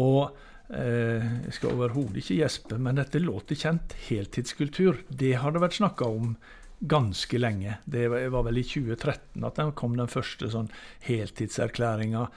Og 0.01 0.35
eh, 0.73 1.21
jeg 1.45 1.53
skal 1.53 1.75
overhodet 1.75 2.23
ikke 2.23 2.41
gjespe, 2.41 2.79
men 2.81 2.97
dette 2.97 3.21
låter 3.21 3.55
kjent. 3.55 3.93
Heltidskultur, 4.09 5.03
det 5.09 5.35
har 5.43 5.51
det 5.51 5.61
vært 5.61 5.77
snakka 5.77 6.09
om 6.09 6.35
ganske 6.81 7.37
lenge. 7.37 7.77
Det 7.85 8.09
var 8.09 8.43
vel 8.43 8.57
i 8.57 8.65
2013 8.65 9.45
at 9.45 9.55
den 9.55 9.71
kom 9.77 9.95
den 9.95 10.11
første 10.11 10.49
sånn 10.51 10.71
heltidserklæringa 11.05 12.27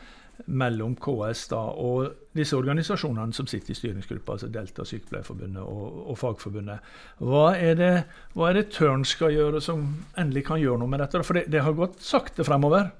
mellom 0.46 0.94
KS 0.96 1.48
da, 1.50 1.60
og 1.74 2.30
disse 2.36 2.56
organisasjonene 2.56 3.34
som 3.34 3.48
sitter 3.50 3.74
i 3.74 3.78
styringsgruppa, 3.78 4.36
altså 4.36 4.50
Delta, 4.52 4.86
Sykepleierforbundet 4.86 5.64
og, 5.64 5.98
og 6.12 6.18
Fagforbundet. 6.20 6.94
Hva 7.18 7.50
er, 7.56 7.74
det, 7.78 7.92
hva 8.36 8.50
er 8.50 8.60
det 8.60 8.70
Tørn 8.76 9.04
skal 9.08 9.34
gjøre 9.34 9.62
som 9.64 9.84
endelig 10.20 10.46
kan 10.48 10.62
gjøre 10.62 10.82
noe 10.82 10.92
med 10.92 11.02
dette? 11.02 11.22
For 11.26 11.40
det, 11.40 11.48
det 11.52 11.64
har 11.66 11.76
gått 11.78 12.00
sakte 12.04 12.46
fremover? 12.46 12.90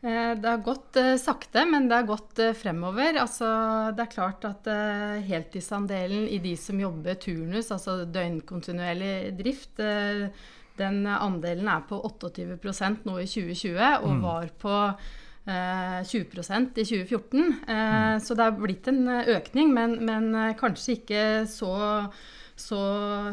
Eh, 0.00 0.32
det 0.40 0.48
har 0.48 0.62
gått 0.64 0.96
uh, 0.96 1.14
sakte, 1.20 1.66
men 1.68 1.88
det 1.88 2.00
har 2.00 2.08
gått 2.08 2.42
uh, 2.42 2.52
fremover. 2.56 3.20
Altså, 3.22 3.48
det 3.96 4.06
er 4.06 4.14
klart 4.14 4.46
at 4.48 4.70
heltidsandelen 5.26 6.26
i 6.28 6.40
de 6.42 6.56
som 6.58 6.80
jobber 6.80 7.20
turnus, 7.20 7.70
altså 7.70 8.00
døgnkontinuerlig 8.08 9.14
drift, 9.38 9.84
den 10.80 11.02
andelen 11.04 11.68
er 11.68 11.82
på 11.84 11.98
28% 12.08 13.04
nå 13.04 13.18
i 13.20 13.26
2020 13.28 13.80
og 14.00 14.14
mm. 14.16 14.22
var 14.24 14.46
på 14.62 14.76
20 16.08 16.26
eh, 16.26 16.82
i 16.82 16.84
2014. 16.84 17.40
Eh, 17.40 17.74
mm. 17.74 18.20
Så 18.24 18.36
det 18.36 18.46
har 18.46 18.58
blitt 18.58 18.90
en 18.90 19.06
eh, 19.08 19.32
økning, 19.36 19.72
men, 19.76 19.98
men 20.06 20.30
kanskje 20.60 21.00
ikke 21.00 21.24
så 21.50 21.72
så 22.60 22.78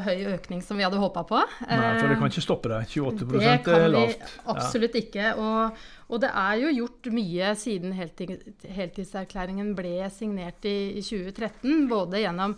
høy 0.05 0.21
økning 0.31 0.61
som 0.63 0.79
vi 0.79 0.85
hadde 0.85 0.99
håpa 1.01 1.25
på. 1.27 1.39
Nei, 1.67 1.77
For 1.99 2.07
det 2.07 2.15
kan 2.15 2.31
ikke 2.31 2.43
stoppe 2.45 2.71
det? 2.71 2.77
28 2.87 3.41
det 3.41 3.55
kan 3.65 3.81
er 3.81 3.89
lavt? 3.91 4.23
Vi 4.23 4.43
absolutt 4.53 4.95
ikke. 4.95 5.33
Og, 5.43 5.81
og, 6.07 6.21
det 6.23 6.29
er 6.31 6.61
jo 6.61 6.73
gjort 6.77 7.09
mye 7.11 7.49
siden 7.59 7.95
heltidserklæringen 7.97 9.73
ble 9.75 10.07
signert 10.15 10.63
i, 10.69 10.77
i 10.95 11.03
2013. 11.03 11.89
Både 11.91 12.23
gjennom 12.23 12.55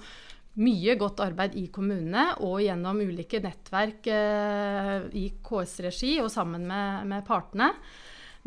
mye 0.59 0.95
godt 0.99 1.21
arbeid 1.23 1.55
i 1.59 1.67
kommunene 1.73 2.25
og 2.45 2.59
gjennom 2.63 2.99
ulike 3.05 3.39
nettverk 3.43 4.09
eh, 4.11 4.95
i 5.15 5.25
KS-regi 5.45 6.17
og 6.23 6.31
sammen 6.33 6.65
med, 6.67 7.09
med 7.09 7.25
partene. 7.27 7.71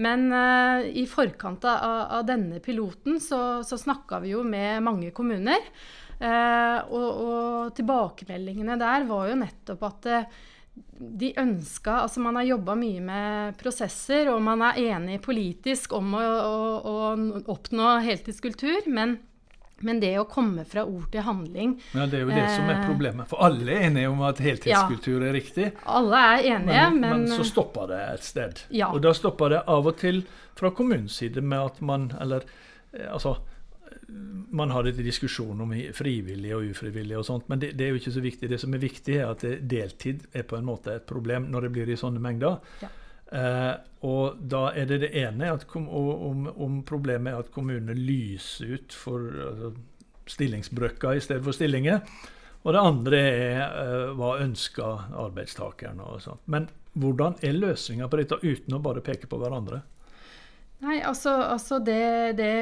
Men 0.01 0.31
uh, 0.33 0.85
i 0.89 1.05
forkant 1.09 1.65
av, 1.69 1.83
av, 2.19 2.23
denne 2.27 2.63
piloten 2.65 3.21
så, 3.21 3.61
så 3.67 3.77
snakka 3.79 4.23
vi 4.23 4.33
jo 4.33 4.45
med 4.47 4.81
mange 4.85 5.11
kommuner. 5.13 5.61
Uh, 6.23 6.79
og, 6.95 7.09
og, 7.11 7.75
tilbakemeldingene 7.77 8.79
der 8.81 9.05
var 9.09 9.29
jo 9.29 9.37
nettopp 9.41 9.85
at 9.89 10.09
uh, 10.09 10.41
de 10.73 11.33
ønska 11.37 11.97
Altså 12.05 12.23
man 12.23 12.39
har 12.39 12.47
jobba 12.47 12.77
mye 12.79 13.03
med 13.05 13.59
prosesser, 13.61 14.31
og 14.33 14.41
man 14.45 14.63
er 14.69 14.81
enig 14.95 15.19
politisk 15.25 15.93
om 15.99 16.15
å, 16.17 16.23
å, 16.23 16.57
å 16.79 17.43
oppnå 17.53 17.97
heltidskultur, 18.07 18.89
men 18.89 19.19
men 19.83 20.01
det 20.03 20.13
å 20.21 20.25
komme 20.31 20.65
fra 20.69 20.85
ord 20.87 21.09
til 21.13 21.25
handling 21.27 21.75
Ja, 21.93 22.07
Det 22.07 22.21
er 22.21 22.25
jo 22.25 22.33
det 22.33 22.47
som 22.55 22.69
er 22.71 22.79
eh, 22.79 22.87
problemet. 22.87 23.29
For 23.31 23.43
alle 23.45 23.67
er 23.75 23.87
enige 23.89 24.11
om 24.13 24.23
at 24.27 24.41
heltidskultur 24.43 25.23
er 25.27 25.35
riktig. 25.37 25.71
Alle 25.85 26.25
er 26.33 26.49
enige, 26.57 26.83
Men, 26.91 27.01
men, 27.01 27.25
men 27.27 27.37
så 27.37 27.47
stopper 27.47 27.91
det 27.91 28.01
et 28.15 28.27
sted. 28.27 28.65
Ja. 28.71 28.93
Og 28.95 29.03
da 29.05 29.15
stopper 29.17 29.57
det 29.57 29.63
av 29.71 29.89
og 29.91 29.99
til 30.01 30.23
fra 30.59 30.71
kommunens 30.77 31.17
side 31.19 31.43
med 31.43 31.59
at 31.59 31.81
man 31.81 32.13
Eller 32.21 32.45
eh, 32.93 33.09
altså 33.11 33.37
Man 34.53 34.71
har 34.71 34.85
litt 34.85 34.99
diskusjon 35.01 35.61
om 35.65 35.71
frivillig 35.97 36.51
og 36.57 36.67
ufrivillig 36.75 37.17
og 37.17 37.25
sånt, 37.25 37.47
men 37.49 37.61
det, 37.63 37.73
det 37.79 37.87
er 37.87 37.95
jo 37.95 38.01
ikke 38.03 38.13
så 38.13 38.21
viktig. 38.21 38.51
Det 38.51 38.59
som 38.61 38.75
er 38.75 38.83
viktig, 38.83 39.15
er 39.17 39.31
at 39.31 39.45
deltid 39.69 40.27
er 40.37 40.45
på 40.45 40.59
en 40.59 40.67
måte 40.69 40.99
et 40.99 41.07
problem 41.09 41.47
når 41.49 41.67
det 41.67 41.71
blir 41.73 41.93
i 41.93 41.97
sånne 41.97 42.21
mengder. 42.21 42.59
Ja. 42.83 42.91
Eh, 43.33 43.73
og 44.05 44.43
da 44.51 44.67
er 44.77 44.91
det 44.91 44.99
det 45.05 45.13
ene 45.23 45.53
at 45.55 45.65
om, 45.73 46.47
om 46.51 46.83
problemet 46.85 47.33
er 47.33 47.41
at 47.45 47.53
kommunene 47.55 47.97
lyser 47.97 48.77
ut 48.77 48.97
for 48.97 49.25
altså, 49.47 49.73
stillingsbrøker 50.31 51.17
i 51.17 51.23
stedet 51.25 51.45
for 51.47 51.57
stillinger. 51.57 52.03
Og 52.63 52.77
det 52.77 52.83
andre 52.83 53.23
er 53.23 53.63
eh, 53.63 54.13
hva 54.19 54.37
ønsker 54.43 55.09
arbeidstakerne 55.25 56.05
og 56.07 56.23
sånt. 56.25 56.45
Men 56.47 56.69
hvordan 56.93 57.39
er 57.43 57.57
løsninga 57.57 58.09
på 58.11 58.21
dette 58.21 58.39
uten 58.43 58.77
å 58.77 58.83
bare 58.85 59.03
peke 59.05 59.31
på 59.31 59.41
hverandre? 59.41 59.81
Nei, 60.83 60.99
altså, 61.07 61.35
altså 61.47 61.79
det, 61.83 62.37
det 62.39 62.53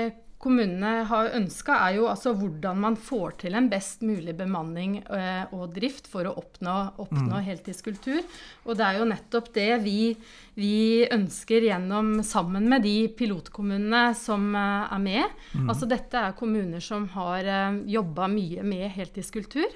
kommunene 0.40 1.04
har 1.04 1.34
ønska, 1.36 1.76
er 1.86 1.98
jo 1.98 2.06
altså 2.08 2.32
hvordan 2.36 2.78
man 2.80 2.96
får 2.96 3.34
til 3.42 3.56
en 3.58 3.68
best 3.68 4.00
mulig 4.06 4.32
bemanning 4.38 4.98
eh, 5.04 5.44
og 5.52 5.74
drift 5.76 6.08
for 6.08 6.24
å 6.24 6.32
oppnå, 6.40 6.76
oppnå 7.04 7.36
Mm. 7.40 7.44
heltidskultur. 7.44 8.22
Og 8.64 8.78
det 8.78 8.86
er 8.86 8.98
jo 8.98 9.08
nettopp 9.10 9.52
det 9.54 9.68
vi, 9.84 10.16
vi 10.56 11.06
ønsker 11.12 11.68
gjennom 11.68 12.22
sammen 12.24 12.68
med 12.72 12.82
de 12.88 13.08
pilotkommunene 13.12 14.14
som 14.16 14.54
eh, 14.56 14.94
er 14.96 15.02
med. 15.04 15.40
Mm. 15.54 15.68
Altså 15.68 15.88
dette 15.90 16.16
er 16.16 16.38
kommuner 16.38 16.80
som 16.80 17.08
har 17.12 17.44
uh, 17.44 17.82
jobba 17.84 18.28
mye 18.32 18.64
med 18.64 18.88
heltidskultur 18.96 19.68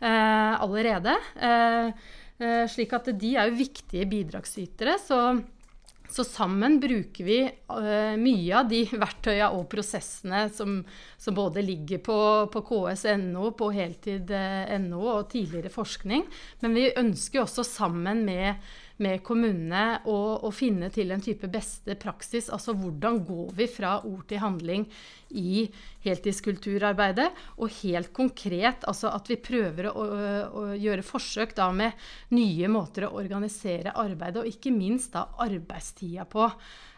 eh, 0.00 0.62
allerede. 0.62 1.14
Eh, 1.40 1.92
eh, 2.40 2.66
slik 2.70 2.92
at 2.96 3.10
de 3.20 3.34
er 3.36 3.50
jo 3.50 3.58
viktige 3.60 4.08
bidragsytere. 4.10 4.98
så 4.98 5.40
så 6.10 6.24
sammen 6.26 6.80
bruker 6.82 7.24
vi 7.26 7.38
uh, 7.46 8.16
mye 8.18 8.56
av 8.58 8.68
de 8.70 8.82
verktøyene 9.04 9.50
og 9.54 9.68
prosessene 9.70 10.44
som, 10.54 10.80
som 11.20 11.36
både 11.36 11.62
ligger 11.62 12.02
på, 12.02 12.18
på 12.50 12.62
KS.no, 12.66 13.52
på 13.58 13.70
heltid.no 13.76 15.00
og 15.00 15.30
tidligere 15.32 15.72
forskning. 15.72 16.26
Men 16.64 16.74
vi 16.76 16.88
ønsker 16.90 17.44
også 17.44 17.64
sammen 17.66 18.24
med, 18.26 18.58
med 18.98 19.22
kommunene 19.26 20.00
å, 20.10 20.18
å 20.42 20.50
finne 20.54 20.90
til 20.94 21.14
en 21.14 21.22
type 21.24 21.50
beste 21.52 21.94
praksis. 22.00 22.50
Altså 22.50 22.74
hvordan 22.74 23.22
går 23.28 23.54
vi 23.62 23.70
fra 23.70 24.00
ord 24.02 24.26
til 24.30 24.42
handling 24.42 24.88
i 25.36 25.64
heltidskulturarbeidet? 26.04 27.30
Og 27.60 27.72
helt 27.80 28.12
konkret 28.16 28.86
altså 28.88 29.12
at 29.14 29.30
vi 29.30 29.38
prøver 29.40 29.90
å, 29.92 30.04
å 30.50 30.66
gjøre 30.74 31.06
forsøk 31.06 31.56
da 31.58 31.70
med 31.74 32.06
nye 32.36 32.70
måter 32.72 33.08
å 33.08 33.16
organisere 33.20 33.96
arbeidet, 33.96 34.42
og 34.42 34.52
ikke 34.52 34.74
minst 34.74 35.14
da 35.16 35.28
arbeidstida 35.46 36.28
på. 36.30 36.48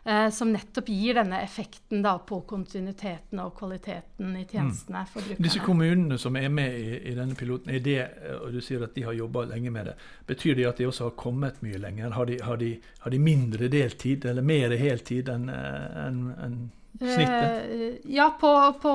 Eh, 0.05 0.31
som 0.31 0.51
nettopp 0.51 0.89
gir 0.91 1.15
denne 1.15 1.39
effekten 1.45 2.01
da 2.03 2.17
på 2.27 2.41
kontinuiteten 2.51 3.39
og 3.39 3.53
kvaliteten 3.55 4.33
i 4.35 4.43
tjenestene 4.51 5.05
for 5.07 5.23
brukerne. 5.23 5.47
Disse 5.47 5.63
kommunene 5.63 6.19
som 6.19 6.35
er 6.41 6.49
med 6.51 6.75
i, 6.75 6.97
i 7.13 7.15
denne 7.15 7.39
piloten, 7.39 7.71
er 7.71 7.85
det, 7.85 8.01
og 8.41 8.49
du 8.51 8.59
sier 8.59 8.83
at 8.83 8.97
de 8.97 9.05
har 9.07 9.15
jobba 9.15 9.45
lenge 9.53 9.71
med 9.71 9.93
det, 9.93 9.95
betyr 10.27 10.59
det 10.59 10.67
at 10.73 10.83
de 10.83 10.89
også 10.91 11.07
har 11.07 11.15
kommet 11.23 11.63
mye 11.63 11.79
lenger? 11.79 12.17
Har 12.19 12.27
de, 12.27 12.41
har 12.43 12.59
de, 12.59 12.73
har 13.05 13.15
de 13.15 13.23
mindre 13.23 13.71
deltid 13.71 14.27
eller 14.27 14.43
mer 14.43 14.75
heltid 14.75 15.31
enn 15.31 15.47
en, 15.53 16.23
en 16.35 16.59
snittet? 16.99 17.71
Eh, 17.73 18.13
ja, 18.15 18.29
på, 18.41 18.51
på, 18.83 18.93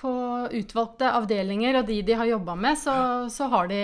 på 0.00 0.12
utvalgte 0.54 1.10
avdelinger 1.18 1.80
og 1.80 1.86
de 1.90 2.00
de 2.06 2.14
har 2.16 2.26
jobba 2.30 2.54
med, 2.56 2.78
så, 2.78 2.94
så 3.32 3.48
har 3.52 3.68
de 3.68 3.80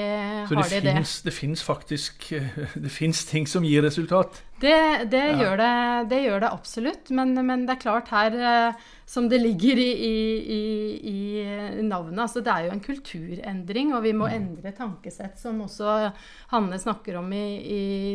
Så 0.48 0.54
har 0.54 0.68
det 0.70 0.80
de 0.80 0.86
det. 0.86 0.94
fins, 1.00 1.14
det 1.26 1.34
fins 1.34 1.62
faktisk 1.66 2.28
det 2.74 2.90
finnes 2.92 3.24
ting 3.26 3.46
som 3.50 3.64
gir 3.66 3.82
resultat? 3.82 4.42
Det, 4.62 5.10
det, 5.10 5.24
Ja. 5.34 5.38
gjør 5.42 5.56
det, 5.60 6.08
det 6.08 6.20
gjør 6.24 6.40
det 6.44 6.52
absolutt, 6.54 7.10
men, 7.10 7.34
men 7.46 7.66
det 7.66 7.74
er 7.74 7.82
klart 7.82 8.08
her, 8.14 8.36
eh, 8.38 8.84
som 9.04 9.26
det 9.28 9.40
ligger 9.42 9.76
i, 9.82 9.90
i, 10.08 10.14
i, 10.54 11.18
i 11.42 11.82
navnet, 11.84 12.22
altså 12.24 12.40
det 12.40 12.52
er 12.54 12.68
jo 12.68 12.72
en 12.72 12.80
kulturendring, 12.80 13.92
og 13.94 14.02
vi 14.06 14.12
må 14.16 14.28
Mm. 14.30 14.36
endre 14.38 14.72
tankesett, 14.72 15.36
som 15.38 15.60
også 15.60 16.12
Hanne 16.54 16.78
snakker 16.80 17.18
om 17.20 17.28
i, 17.32 17.44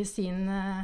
i 0.00 0.04
sin 0.08 0.48
eh, 0.48 0.82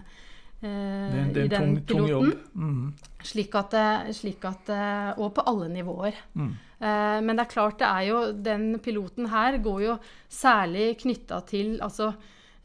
Det, 0.67 1.19
er- 1.21 1.33
det 1.33 1.43
i 1.43 1.47
en 1.47 1.51
den 1.51 1.59
tung, 1.61 1.75
tung 1.87 2.07
piloten. 2.07 2.31
jobb. 2.31 2.55
Mm. 2.55 2.95
Slik 3.27 3.55
at, 3.59 3.75
slik 4.15 4.45
at, 4.47 4.69
eh, 4.71 5.11
og 5.19 5.35
på 5.35 5.45
alle 5.51 5.69
nivåer. 5.73 6.15
Mm. 6.37 6.53
Eh, 6.79 7.21
Men 7.25 7.37
det 7.37 7.47
er 7.47 7.53
klart, 7.55 7.79
det 7.81 7.89
er 7.89 8.07
jo, 8.11 8.33
den 8.33 8.79
piloten 8.85 9.27
her 9.33 9.59
går 9.65 9.81
jo 9.87 9.99
særlig 10.29 10.97
knytta 11.01 11.41
til 11.49 11.79
altså, 11.81 12.11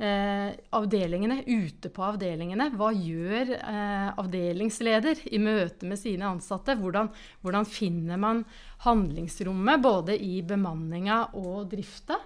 eh, 0.02 0.52
avdelingene, 0.74 1.40
ute 1.48 1.90
på 1.94 2.04
avdelingene. 2.12 2.70
Hva 2.76 2.92
gjør 2.94 3.54
eh, 3.58 4.12
avdelingsleder 4.18 5.24
i 5.32 5.38
møte 5.40 5.86
med 5.90 5.98
sine 6.02 6.26
ansatte? 6.30 6.76
Hvordan, 6.78 7.10
hvordan 7.42 7.66
finner 7.66 8.18
man 8.18 8.44
handlingsrommet 8.86 9.82
både 9.82 10.18
i 10.22 10.42
bemanninga 10.42 11.30
og 11.40 11.70
drifta? 11.72 12.18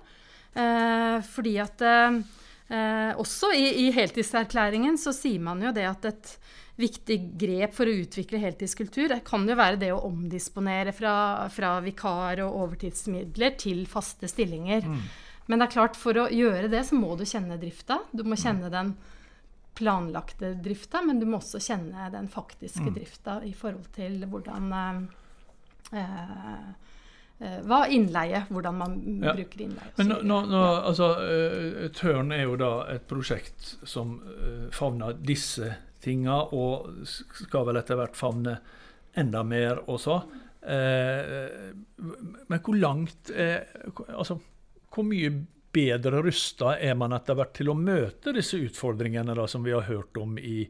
Eh, 0.55 1.19
fordi 1.21 1.57
at 1.59 1.81
eh, 2.69 3.11
også 3.21 3.51
i, 3.55 3.65
i 3.85 3.89
heltidserklæringen 3.95 4.99
så 5.01 5.13
sier 5.15 5.41
man 5.43 5.63
jo 5.63 5.73
det 5.75 5.87
at 5.89 6.07
et 6.11 6.37
viktig 6.79 7.17
grep 7.39 7.75
for 7.75 7.87
å 7.87 7.97
utvikle 8.03 8.41
heltidskultur 8.41 9.13
kan 9.27 9.45
jo 9.47 9.55
være 9.55 9.79
det 9.79 9.91
å 9.95 10.01
omdisponere 10.09 10.91
fra, 10.95 11.47
fra 11.53 11.77
vikar- 11.83 12.43
og 12.43 12.57
overtidsmidler 12.65 13.55
til 13.61 13.85
faste 13.87 14.27
stillinger. 14.27 14.89
Men 15.45 15.61
det 15.61 15.67
er 15.67 15.75
klart, 15.75 15.95
for 15.99 16.17
å 16.19 16.29
gjøre 16.33 16.67
det, 16.73 16.81
så 16.87 16.97
må 16.97 17.13
du 17.15 17.23
kjenne 17.27 17.59
drifta. 17.61 18.01
Du 18.11 18.25
må 18.27 18.37
kjenne 18.39 18.71
den 18.73 18.95
planlagte 19.75 20.53
drifta, 20.63 21.01
men 21.05 21.19
du 21.19 21.27
må 21.29 21.39
også 21.39 21.61
kjenne 21.63 22.09
den 22.13 22.27
faktiske 22.31 22.91
drifta 22.95 23.41
i 23.45 23.53
forhold 23.55 23.89
til 23.95 24.23
hvordan 24.31 24.71
eh, 24.79 25.01
eh, 26.01 26.69
Hva 27.37 27.81
innleie, 27.91 28.45
hvordan 28.47 28.77
man 28.79 28.93
Ja. 29.21 29.33
bruker 29.35 29.61
innleie. 29.65 29.89
Men 29.97 30.07
nå, 30.07 30.21
nå, 30.23 30.37
nå, 30.47 30.61
altså, 30.87 31.09
uh, 31.19 31.89
Tørn 31.91 32.31
er 32.31 32.45
jo 32.45 32.55
da 32.55 32.69
et 32.93 33.03
prosjekt 33.09 33.73
som 33.83 34.15
uh, 34.23 34.69
favner 34.71 35.17
disse 35.19 35.73
tinga, 36.05 36.37
og 36.55 37.05
skal 37.05 37.65
vel 37.67 37.81
etter 37.81 37.99
hvert 37.99 38.15
favne 38.15 38.55
enda 39.19 39.43
mer 39.43 39.83
også. 39.91 40.21
Uh, 40.63 41.75
men 42.49 42.59
hvor 42.65 42.77
langt 42.79 43.29
eh, 43.29 43.61
Altså, 44.09 44.39
hvor 44.89 45.05
mye 45.05 45.29
bedre 45.75 46.23
rusta 46.23 46.77
er 46.79 46.95
man 46.97 47.13
etter 47.13 47.35
hvert 47.37 47.53
til 47.57 47.69
å 47.69 47.75
møte 47.77 48.31
disse 48.33 48.57
utfordringene 48.63 49.35
da, 49.37 49.45
som 49.51 49.63
vi 49.65 49.75
har 49.75 49.85
hørt 49.89 50.17
om 50.17 50.37
i, 50.39 50.63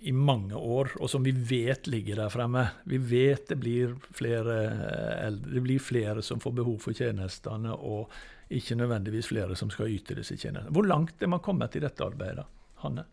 i 0.00 0.12
mange 0.16 0.56
år, 0.56 0.94
og 1.00 1.10
som 1.12 1.24
vi 1.24 1.32
vet 1.32 1.88
ligger 1.90 2.22
der 2.22 2.32
fremme. 2.32 2.64
Vi 2.88 2.98
vet 3.10 3.50
det 3.50 3.58
blir 3.60 3.94
flere 4.16 4.56
eh, 4.64 5.26
eldre, 5.26 5.54
det 5.56 5.62
blir 5.66 5.82
flere 5.82 6.24
som 6.24 6.40
får 6.40 6.54
behov 6.62 6.78
for 6.86 6.96
tjenestene, 6.96 7.74
og 7.74 8.12
ikke 8.50 8.78
nødvendigvis 8.80 9.30
flere 9.30 9.56
som 9.58 9.70
skal 9.72 9.92
yte 9.92 10.16
disse 10.18 10.38
tjenestene. 10.38 10.72
Hvor 10.74 10.88
langt 10.88 11.22
er 11.22 11.30
man 11.30 11.44
kommet 11.44 11.76
i 11.76 11.82
dette 11.84 12.06
arbeidet, 12.06 12.46
Hanne? 12.84 13.04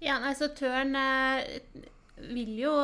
Ja, 0.00 0.18
nei, 0.20 0.34
så 0.36 0.50
Tørn 0.56 0.94
eh, 0.96 1.88
vil 2.30 2.54
jo, 2.60 2.74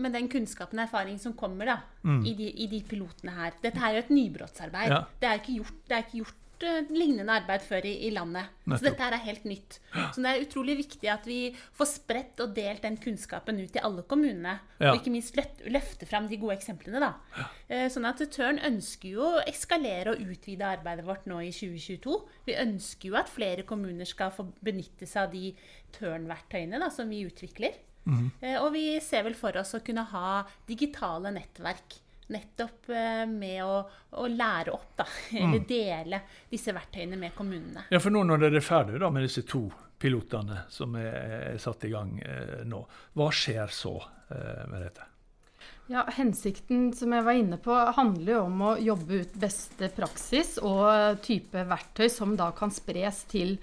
med 0.00 0.16
den 0.16 0.28
kunnskapen 0.32 0.80
og 0.80 0.86
erfaringen 0.86 1.20
som 1.20 1.36
kommer 1.36 1.68
da, 1.74 1.78
i, 2.24 2.34
de, 2.36 2.48
i 2.64 2.66
de 2.70 2.80
pilotene 2.88 3.34
her 3.36 3.56
Dette 3.60 3.80
her 3.80 3.92
er 3.92 3.98
jo 3.98 4.04
et 4.06 4.12
nybrottsarbeid. 4.16 4.92
Ja. 4.92 5.00
Det 5.20 5.28
er 5.28 5.40
ikke 5.40 5.56
gjort, 5.60 5.80
det 5.88 5.96
er 5.96 6.06
ikke 6.06 6.20
gjort 6.22 6.37
lignende 6.90 7.34
arbeid 7.34 7.62
før 7.66 7.86
i, 7.86 7.92
i 8.08 8.10
landet. 8.14 8.48
Nettopp. 8.64 8.80
Så 8.80 8.86
dette 8.86 9.04
her 9.04 9.16
er 9.16 9.24
helt 9.24 9.44
nytt. 9.48 9.78
Så 9.94 10.22
det 10.24 10.30
er 10.30 10.44
utrolig 10.44 10.76
viktig 10.80 11.10
at 11.12 11.26
vi 11.28 11.38
får 11.78 11.90
spredt 11.90 12.42
og 12.44 12.54
delt 12.56 12.84
den 12.84 12.98
kunnskapen 13.02 13.60
ut 13.60 13.72
til 13.74 13.84
alle 13.86 14.04
kommunene. 14.08 14.58
Ja. 14.78 14.92
Og 14.92 15.00
ikke 15.00 15.12
minst 15.14 15.38
løfte, 15.38 16.08
fram 16.08 16.28
de 16.30 16.40
gode 16.40 16.56
eksemplene. 16.58 17.02
da. 17.02 17.12
Ja. 17.68 17.84
Sånn 17.92 18.08
at 18.08 18.22
Tørn 18.34 18.60
ønsker 18.64 19.14
jo 19.14 19.26
å 19.38 19.44
eskalere 19.48 20.14
og 20.14 20.24
utvide 20.34 20.66
arbeidet 20.68 21.06
vårt 21.06 21.28
nå 21.30 21.40
i 21.46 21.52
2022. 21.54 22.18
Vi 22.48 22.58
ønsker 22.62 23.12
jo 23.12 23.20
at 23.20 23.30
flere 23.32 23.66
kommuner 23.68 24.08
skal 24.08 24.34
få 24.34 24.48
benytte 24.64 25.08
seg 25.08 25.26
av 25.26 25.36
de 25.36 25.52
Tørn-verktøyene 25.98 26.80
da, 26.82 26.90
som 26.94 27.10
vi 27.12 27.24
utvikler. 27.28 27.76
Mm. 28.08 28.28
Og 28.64 28.70
vi 28.72 28.84
ser 29.04 29.26
vel 29.26 29.36
for 29.36 29.56
oss 29.60 29.74
å 29.76 29.84
kunne 29.84 30.06
ha 30.14 30.42
digitale 30.68 31.32
nettverk. 31.34 32.00
Nettopp 32.28 32.90
eh, 32.92 33.24
med 33.30 33.64
å, 33.64 33.82
å 34.20 34.28
lære 34.28 34.72
opp, 34.74 34.90
da. 35.00 35.06
Eller 35.42 35.64
dele 35.68 36.22
disse 36.50 36.74
verktøyene 36.76 37.18
med 37.20 37.34
kommunene. 37.36 37.86
Ja, 37.92 38.00
for 38.02 38.14
nå 38.14 38.24
når 38.28 38.46
dere 38.46 38.60
er 38.60 38.66
ferdige 38.66 39.02
da, 39.04 39.12
med 39.12 39.24
disse 39.24 39.46
to 39.48 39.66
pilotene 39.98 40.64
som 40.70 40.94
er, 40.98 41.14
er 41.54 41.60
satt 41.62 41.86
i 41.88 41.92
gang 41.92 42.18
eh, 42.22 42.60
nå, 42.68 42.82
hva 43.18 43.30
skjer 43.34 43.72
så 43.74 43.96
eh, 44.30 44.66
med 44.70 44.84
dette? 44.84 45.08
Ja, 45.88 46.04
Hensikten 46.18 46.90
som 46.92 47.14
jeg 47.16 47.24
var 47.24 47.38
inne 47.40 47.56
på, 47.64 47.72
handler 47.96 48.34
jo 48.34 48.40
om 48.44 48.64
å 48.68 48.74
jobbe 48.76 49.22
ut 49.22 49.36
beste 49.40 49.88
praksis 49.96 50.58
og 50.60 51.22
type 51.24 51.64
verktøy 51.64 52.10
som 52.12 52.34
da 52.36 52.50
kan 52.56 52.72
spres 52.74 53.22
til, 53.30 53.56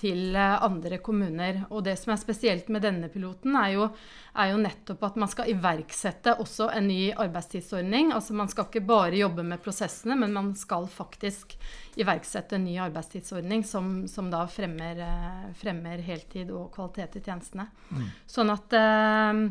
til 0.00 0.36
eh, 0.36 0.62
andre 0.64 0.98
kommuner. 1.04 1.64
Og 1.70 1.84
det 1.86 1.96
som 2.00 2.14
er 2.14 2.20
spesielt 2.20 2.70
med 2.72 2.84
denne 2.86 3.10
piloten, 3.12 3.56
er 3.58 3.74
jo, 3.74 3.88
er 4.34 4.52
jo 4.52 4.62
nettopp 4.62 5.04
at 5.10 5.18
man 5.20 5.30
skal 5.32 5.50
iverksette 5.52 6.36
også 6.42 6.70
en 6.76 6.88
ny 6.90 7.00
arbeidstidsordning. 7.12 8.14
Altså 8.16 8.36
man 8.38 8.50
skal 8.52 8.68
ikke 8.68 8.84
bare 8.88 9.20
jobbe 9.20 9.44
med 9.46 9.62
prosessene, 9.64 10.16
men 10.20 10.34
man 10.36 10.54
skal 10.58 10.88
faktisk 10.90 11.56
iverksette 12.00 12.56
en 12.56 12.66
ny 12.68 12.78
arbeidstidsordning 12.80 13.66
som, 13.66 13.92
som 14.08 14.32
da 14.32 14.46
fremmer, 14.50 15.04
eh, 15.04 15.46
fremmer, 15.60 16.02
heltid 16.06 16.50
og 16.54 16.70
kvalitet 16.74 17.20
i 17.20 17.24
tjenestene. 17.26 17.68
Mm. 17.90 18.10
Sånn 18.38 18.56
at 18.56 18.80
eh, 18.80 19.46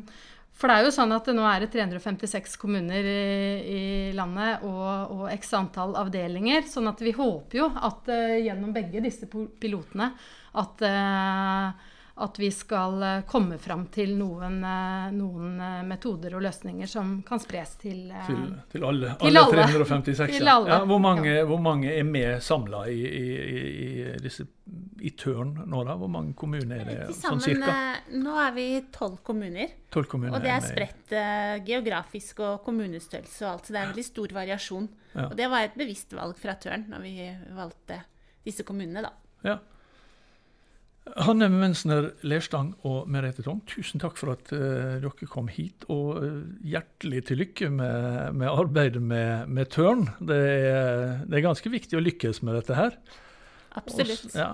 for 0.59 0.67
det 0.67 0.75
er 0.75 0.85
jo 0.89 0.91
sånn 0.91 1.13
at 1.15 1.27
nå 1.31 1.43
er 1.47 1.63
det 1.63 1.69
356 1.71 2.57
kommuner 2.59 3.05
i, 3.07 3.19
i 3.63 3.83
landet 4.15 4.65
og, 4.67 5.13
og, 5.15 5.21
x 5.31 5.53
antall 5.55 5.95
avdelinger. 5.95 6.67
sånn 6.67 6.89
at 6.91 6.99
vi 6.99 7.13
håper 7.15 7.61
jo 7.61 7.69
at 7.71 8.11
uh, 8.11 8.35
gjennom 8.35 8.73
begge 8.75 8.99
disse 9.05 9.29
pilotene 9.31 10.11
at 10.57 10.85
uh, 10.85 11.87
at 12.19 12.39
vi 12.39 12.51
skal 12.51 13.03
eh, 13.03 13.21
komme 13.27 13.57
fram 13.57 13.85
til 13.87 14.11
noen, 14.19 14.59
eh, 14.63 15.07
noen, 15.15 15.53
eh, 15.63 15.81
metoder 15.87 16.35
og 16.35 16.43
løsninger 16.43 16.89
som 16.89 17.13
kan 17.27 17.39
spres 17.39 17.77
til 17.79 18.09
Til, 18.27 18.41
til 18.73 18.85
alle, 18.85 19.13
til 19.21 19.39
alle 19.39 19.63
356? 19.63 20.33
Til 20.35 20.51
alle. 20.51 20.71
Ja, 20.73 20.79
hvor, 20.89 20.99
mange, 20.99 21.29
ja. 21.31 21.45
hvor, 21.47 21.61
mange, 21.63 21.93
er 21.95 22.03
med 22.03 22.43
samla 22.43 22.83
i, 22.91 22.99
i, 22.99 23.23
i, 23.85 24.17
disse, 24.19 24.45
i 24.99 25.13
Tørn 25.15 25.55
nå, 25.63 25.85
da? 25.87 25.95
Hvor 25.99 26.11
mange 26.11 26.35
kommuner 26.35 26.83
er 26.83 26.91
det 27.07 27.15
sånn 27.15 27.39
cirka? 27.43 27.77
Nå 28.11 28.35
er 28.43 28.53
vi 28.57 28.67
tolv 28.91 29.21
kommuner. 29.23 29.77
12 29.89 30.11
kommuner. 30.11 30.35
Og 30.35 30.43
det 30.43 30.51
er 30.53 30.65
spredt 30.65 31.15
uh, 31.15 31.55
geografisk 31.65 32.43
og 32.45 32.59
kommunestørrelse 32.67 33.45
og 33.45 33.53
alt. 33.53 33.65
Så 33.69 33.73
det 33.73 33.79
er 33.79 33.87
en 33.87 33.95
veldig 33.95 34.07
stor 34.09 34.35
variasjon. 34.35 34.91
Ja. 35.15 35.29
Og 35.29 35.39
det 35.39 35.47
var 35.49 35.65
et 35.65 35.79
bevisst 35.79 36.13
valg 36.17 36.37
fra 36.41 36.59
Tørn 36.61 36.89
når 36.91 37.07
vi 37.07 37.15
valgte 37.55 38.03
disse 38.45 38.67
kommunene, 38.67 39.07
da. 39.07 39.15
Ja. 39.47 39.59
Hanne 41.17 41.49
Mensner 41.51 42.11
Lerstang 42.27 42.73
og 42.87 43.09
Merete 43.11 43.43
Tong, 43.45 43.61
tusen 43.69 44.01
takk 44.01 44.17
for 44.19 44.33
at 44.35 44.51
uh, 44.53 44.99
dere 45.01 45.29
kom 45.29 45.49
hit. 45.51 45.85
Og 45.91 46.19
uh, 46.21 46.41
hjertelig 46.65 47.23
til 47.29 47.41
lykke 47.43 47.71
med, 47.73 48.35
med 48.39 48.51
arbeidet 48.51 49.01
med, 49.01 49.47
med 49.47 49.71
Tørn. 49.73 50.07
Det 50.19 50.39
er, 50.39 51.23
det 51.25 51.39
er, 51.39 51.45
ganske 51.47 51.73
viktig 51.73 51.97
å 51.99 52.03
lykkes 52.03 52.43
med 52.45 52.59
dette 52.59 52.77
her. 52.77 52.99
Absolutt. 53.79 54.29
Og, 54.33 54.37
ja. 54.37 54.51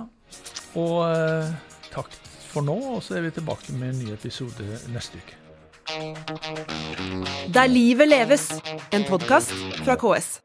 og 0.79 0.97
uh, 1.09 1.81
takk 1.91 2.15
for 2.51 2.65
nå, 2.65 2.77
og 2.95 3.03
så 3.03 3.19
er 3.19 3.27
vi 3.27 3.35
tilbake 3.35 3.75
med 3.75 3.93
en 3.93 4.05
ny 4.05 4.13
episode 4.15 4.79
neste 4.93 5.19
uke. 5.19 5.41
Der 7.53 7.67
livet 7.69 8.09
leves, 8.09 8.49
en 8.95 9.05
podkast 9.05 9.53
fra 9.83 9.99
KS. 9.99 10.44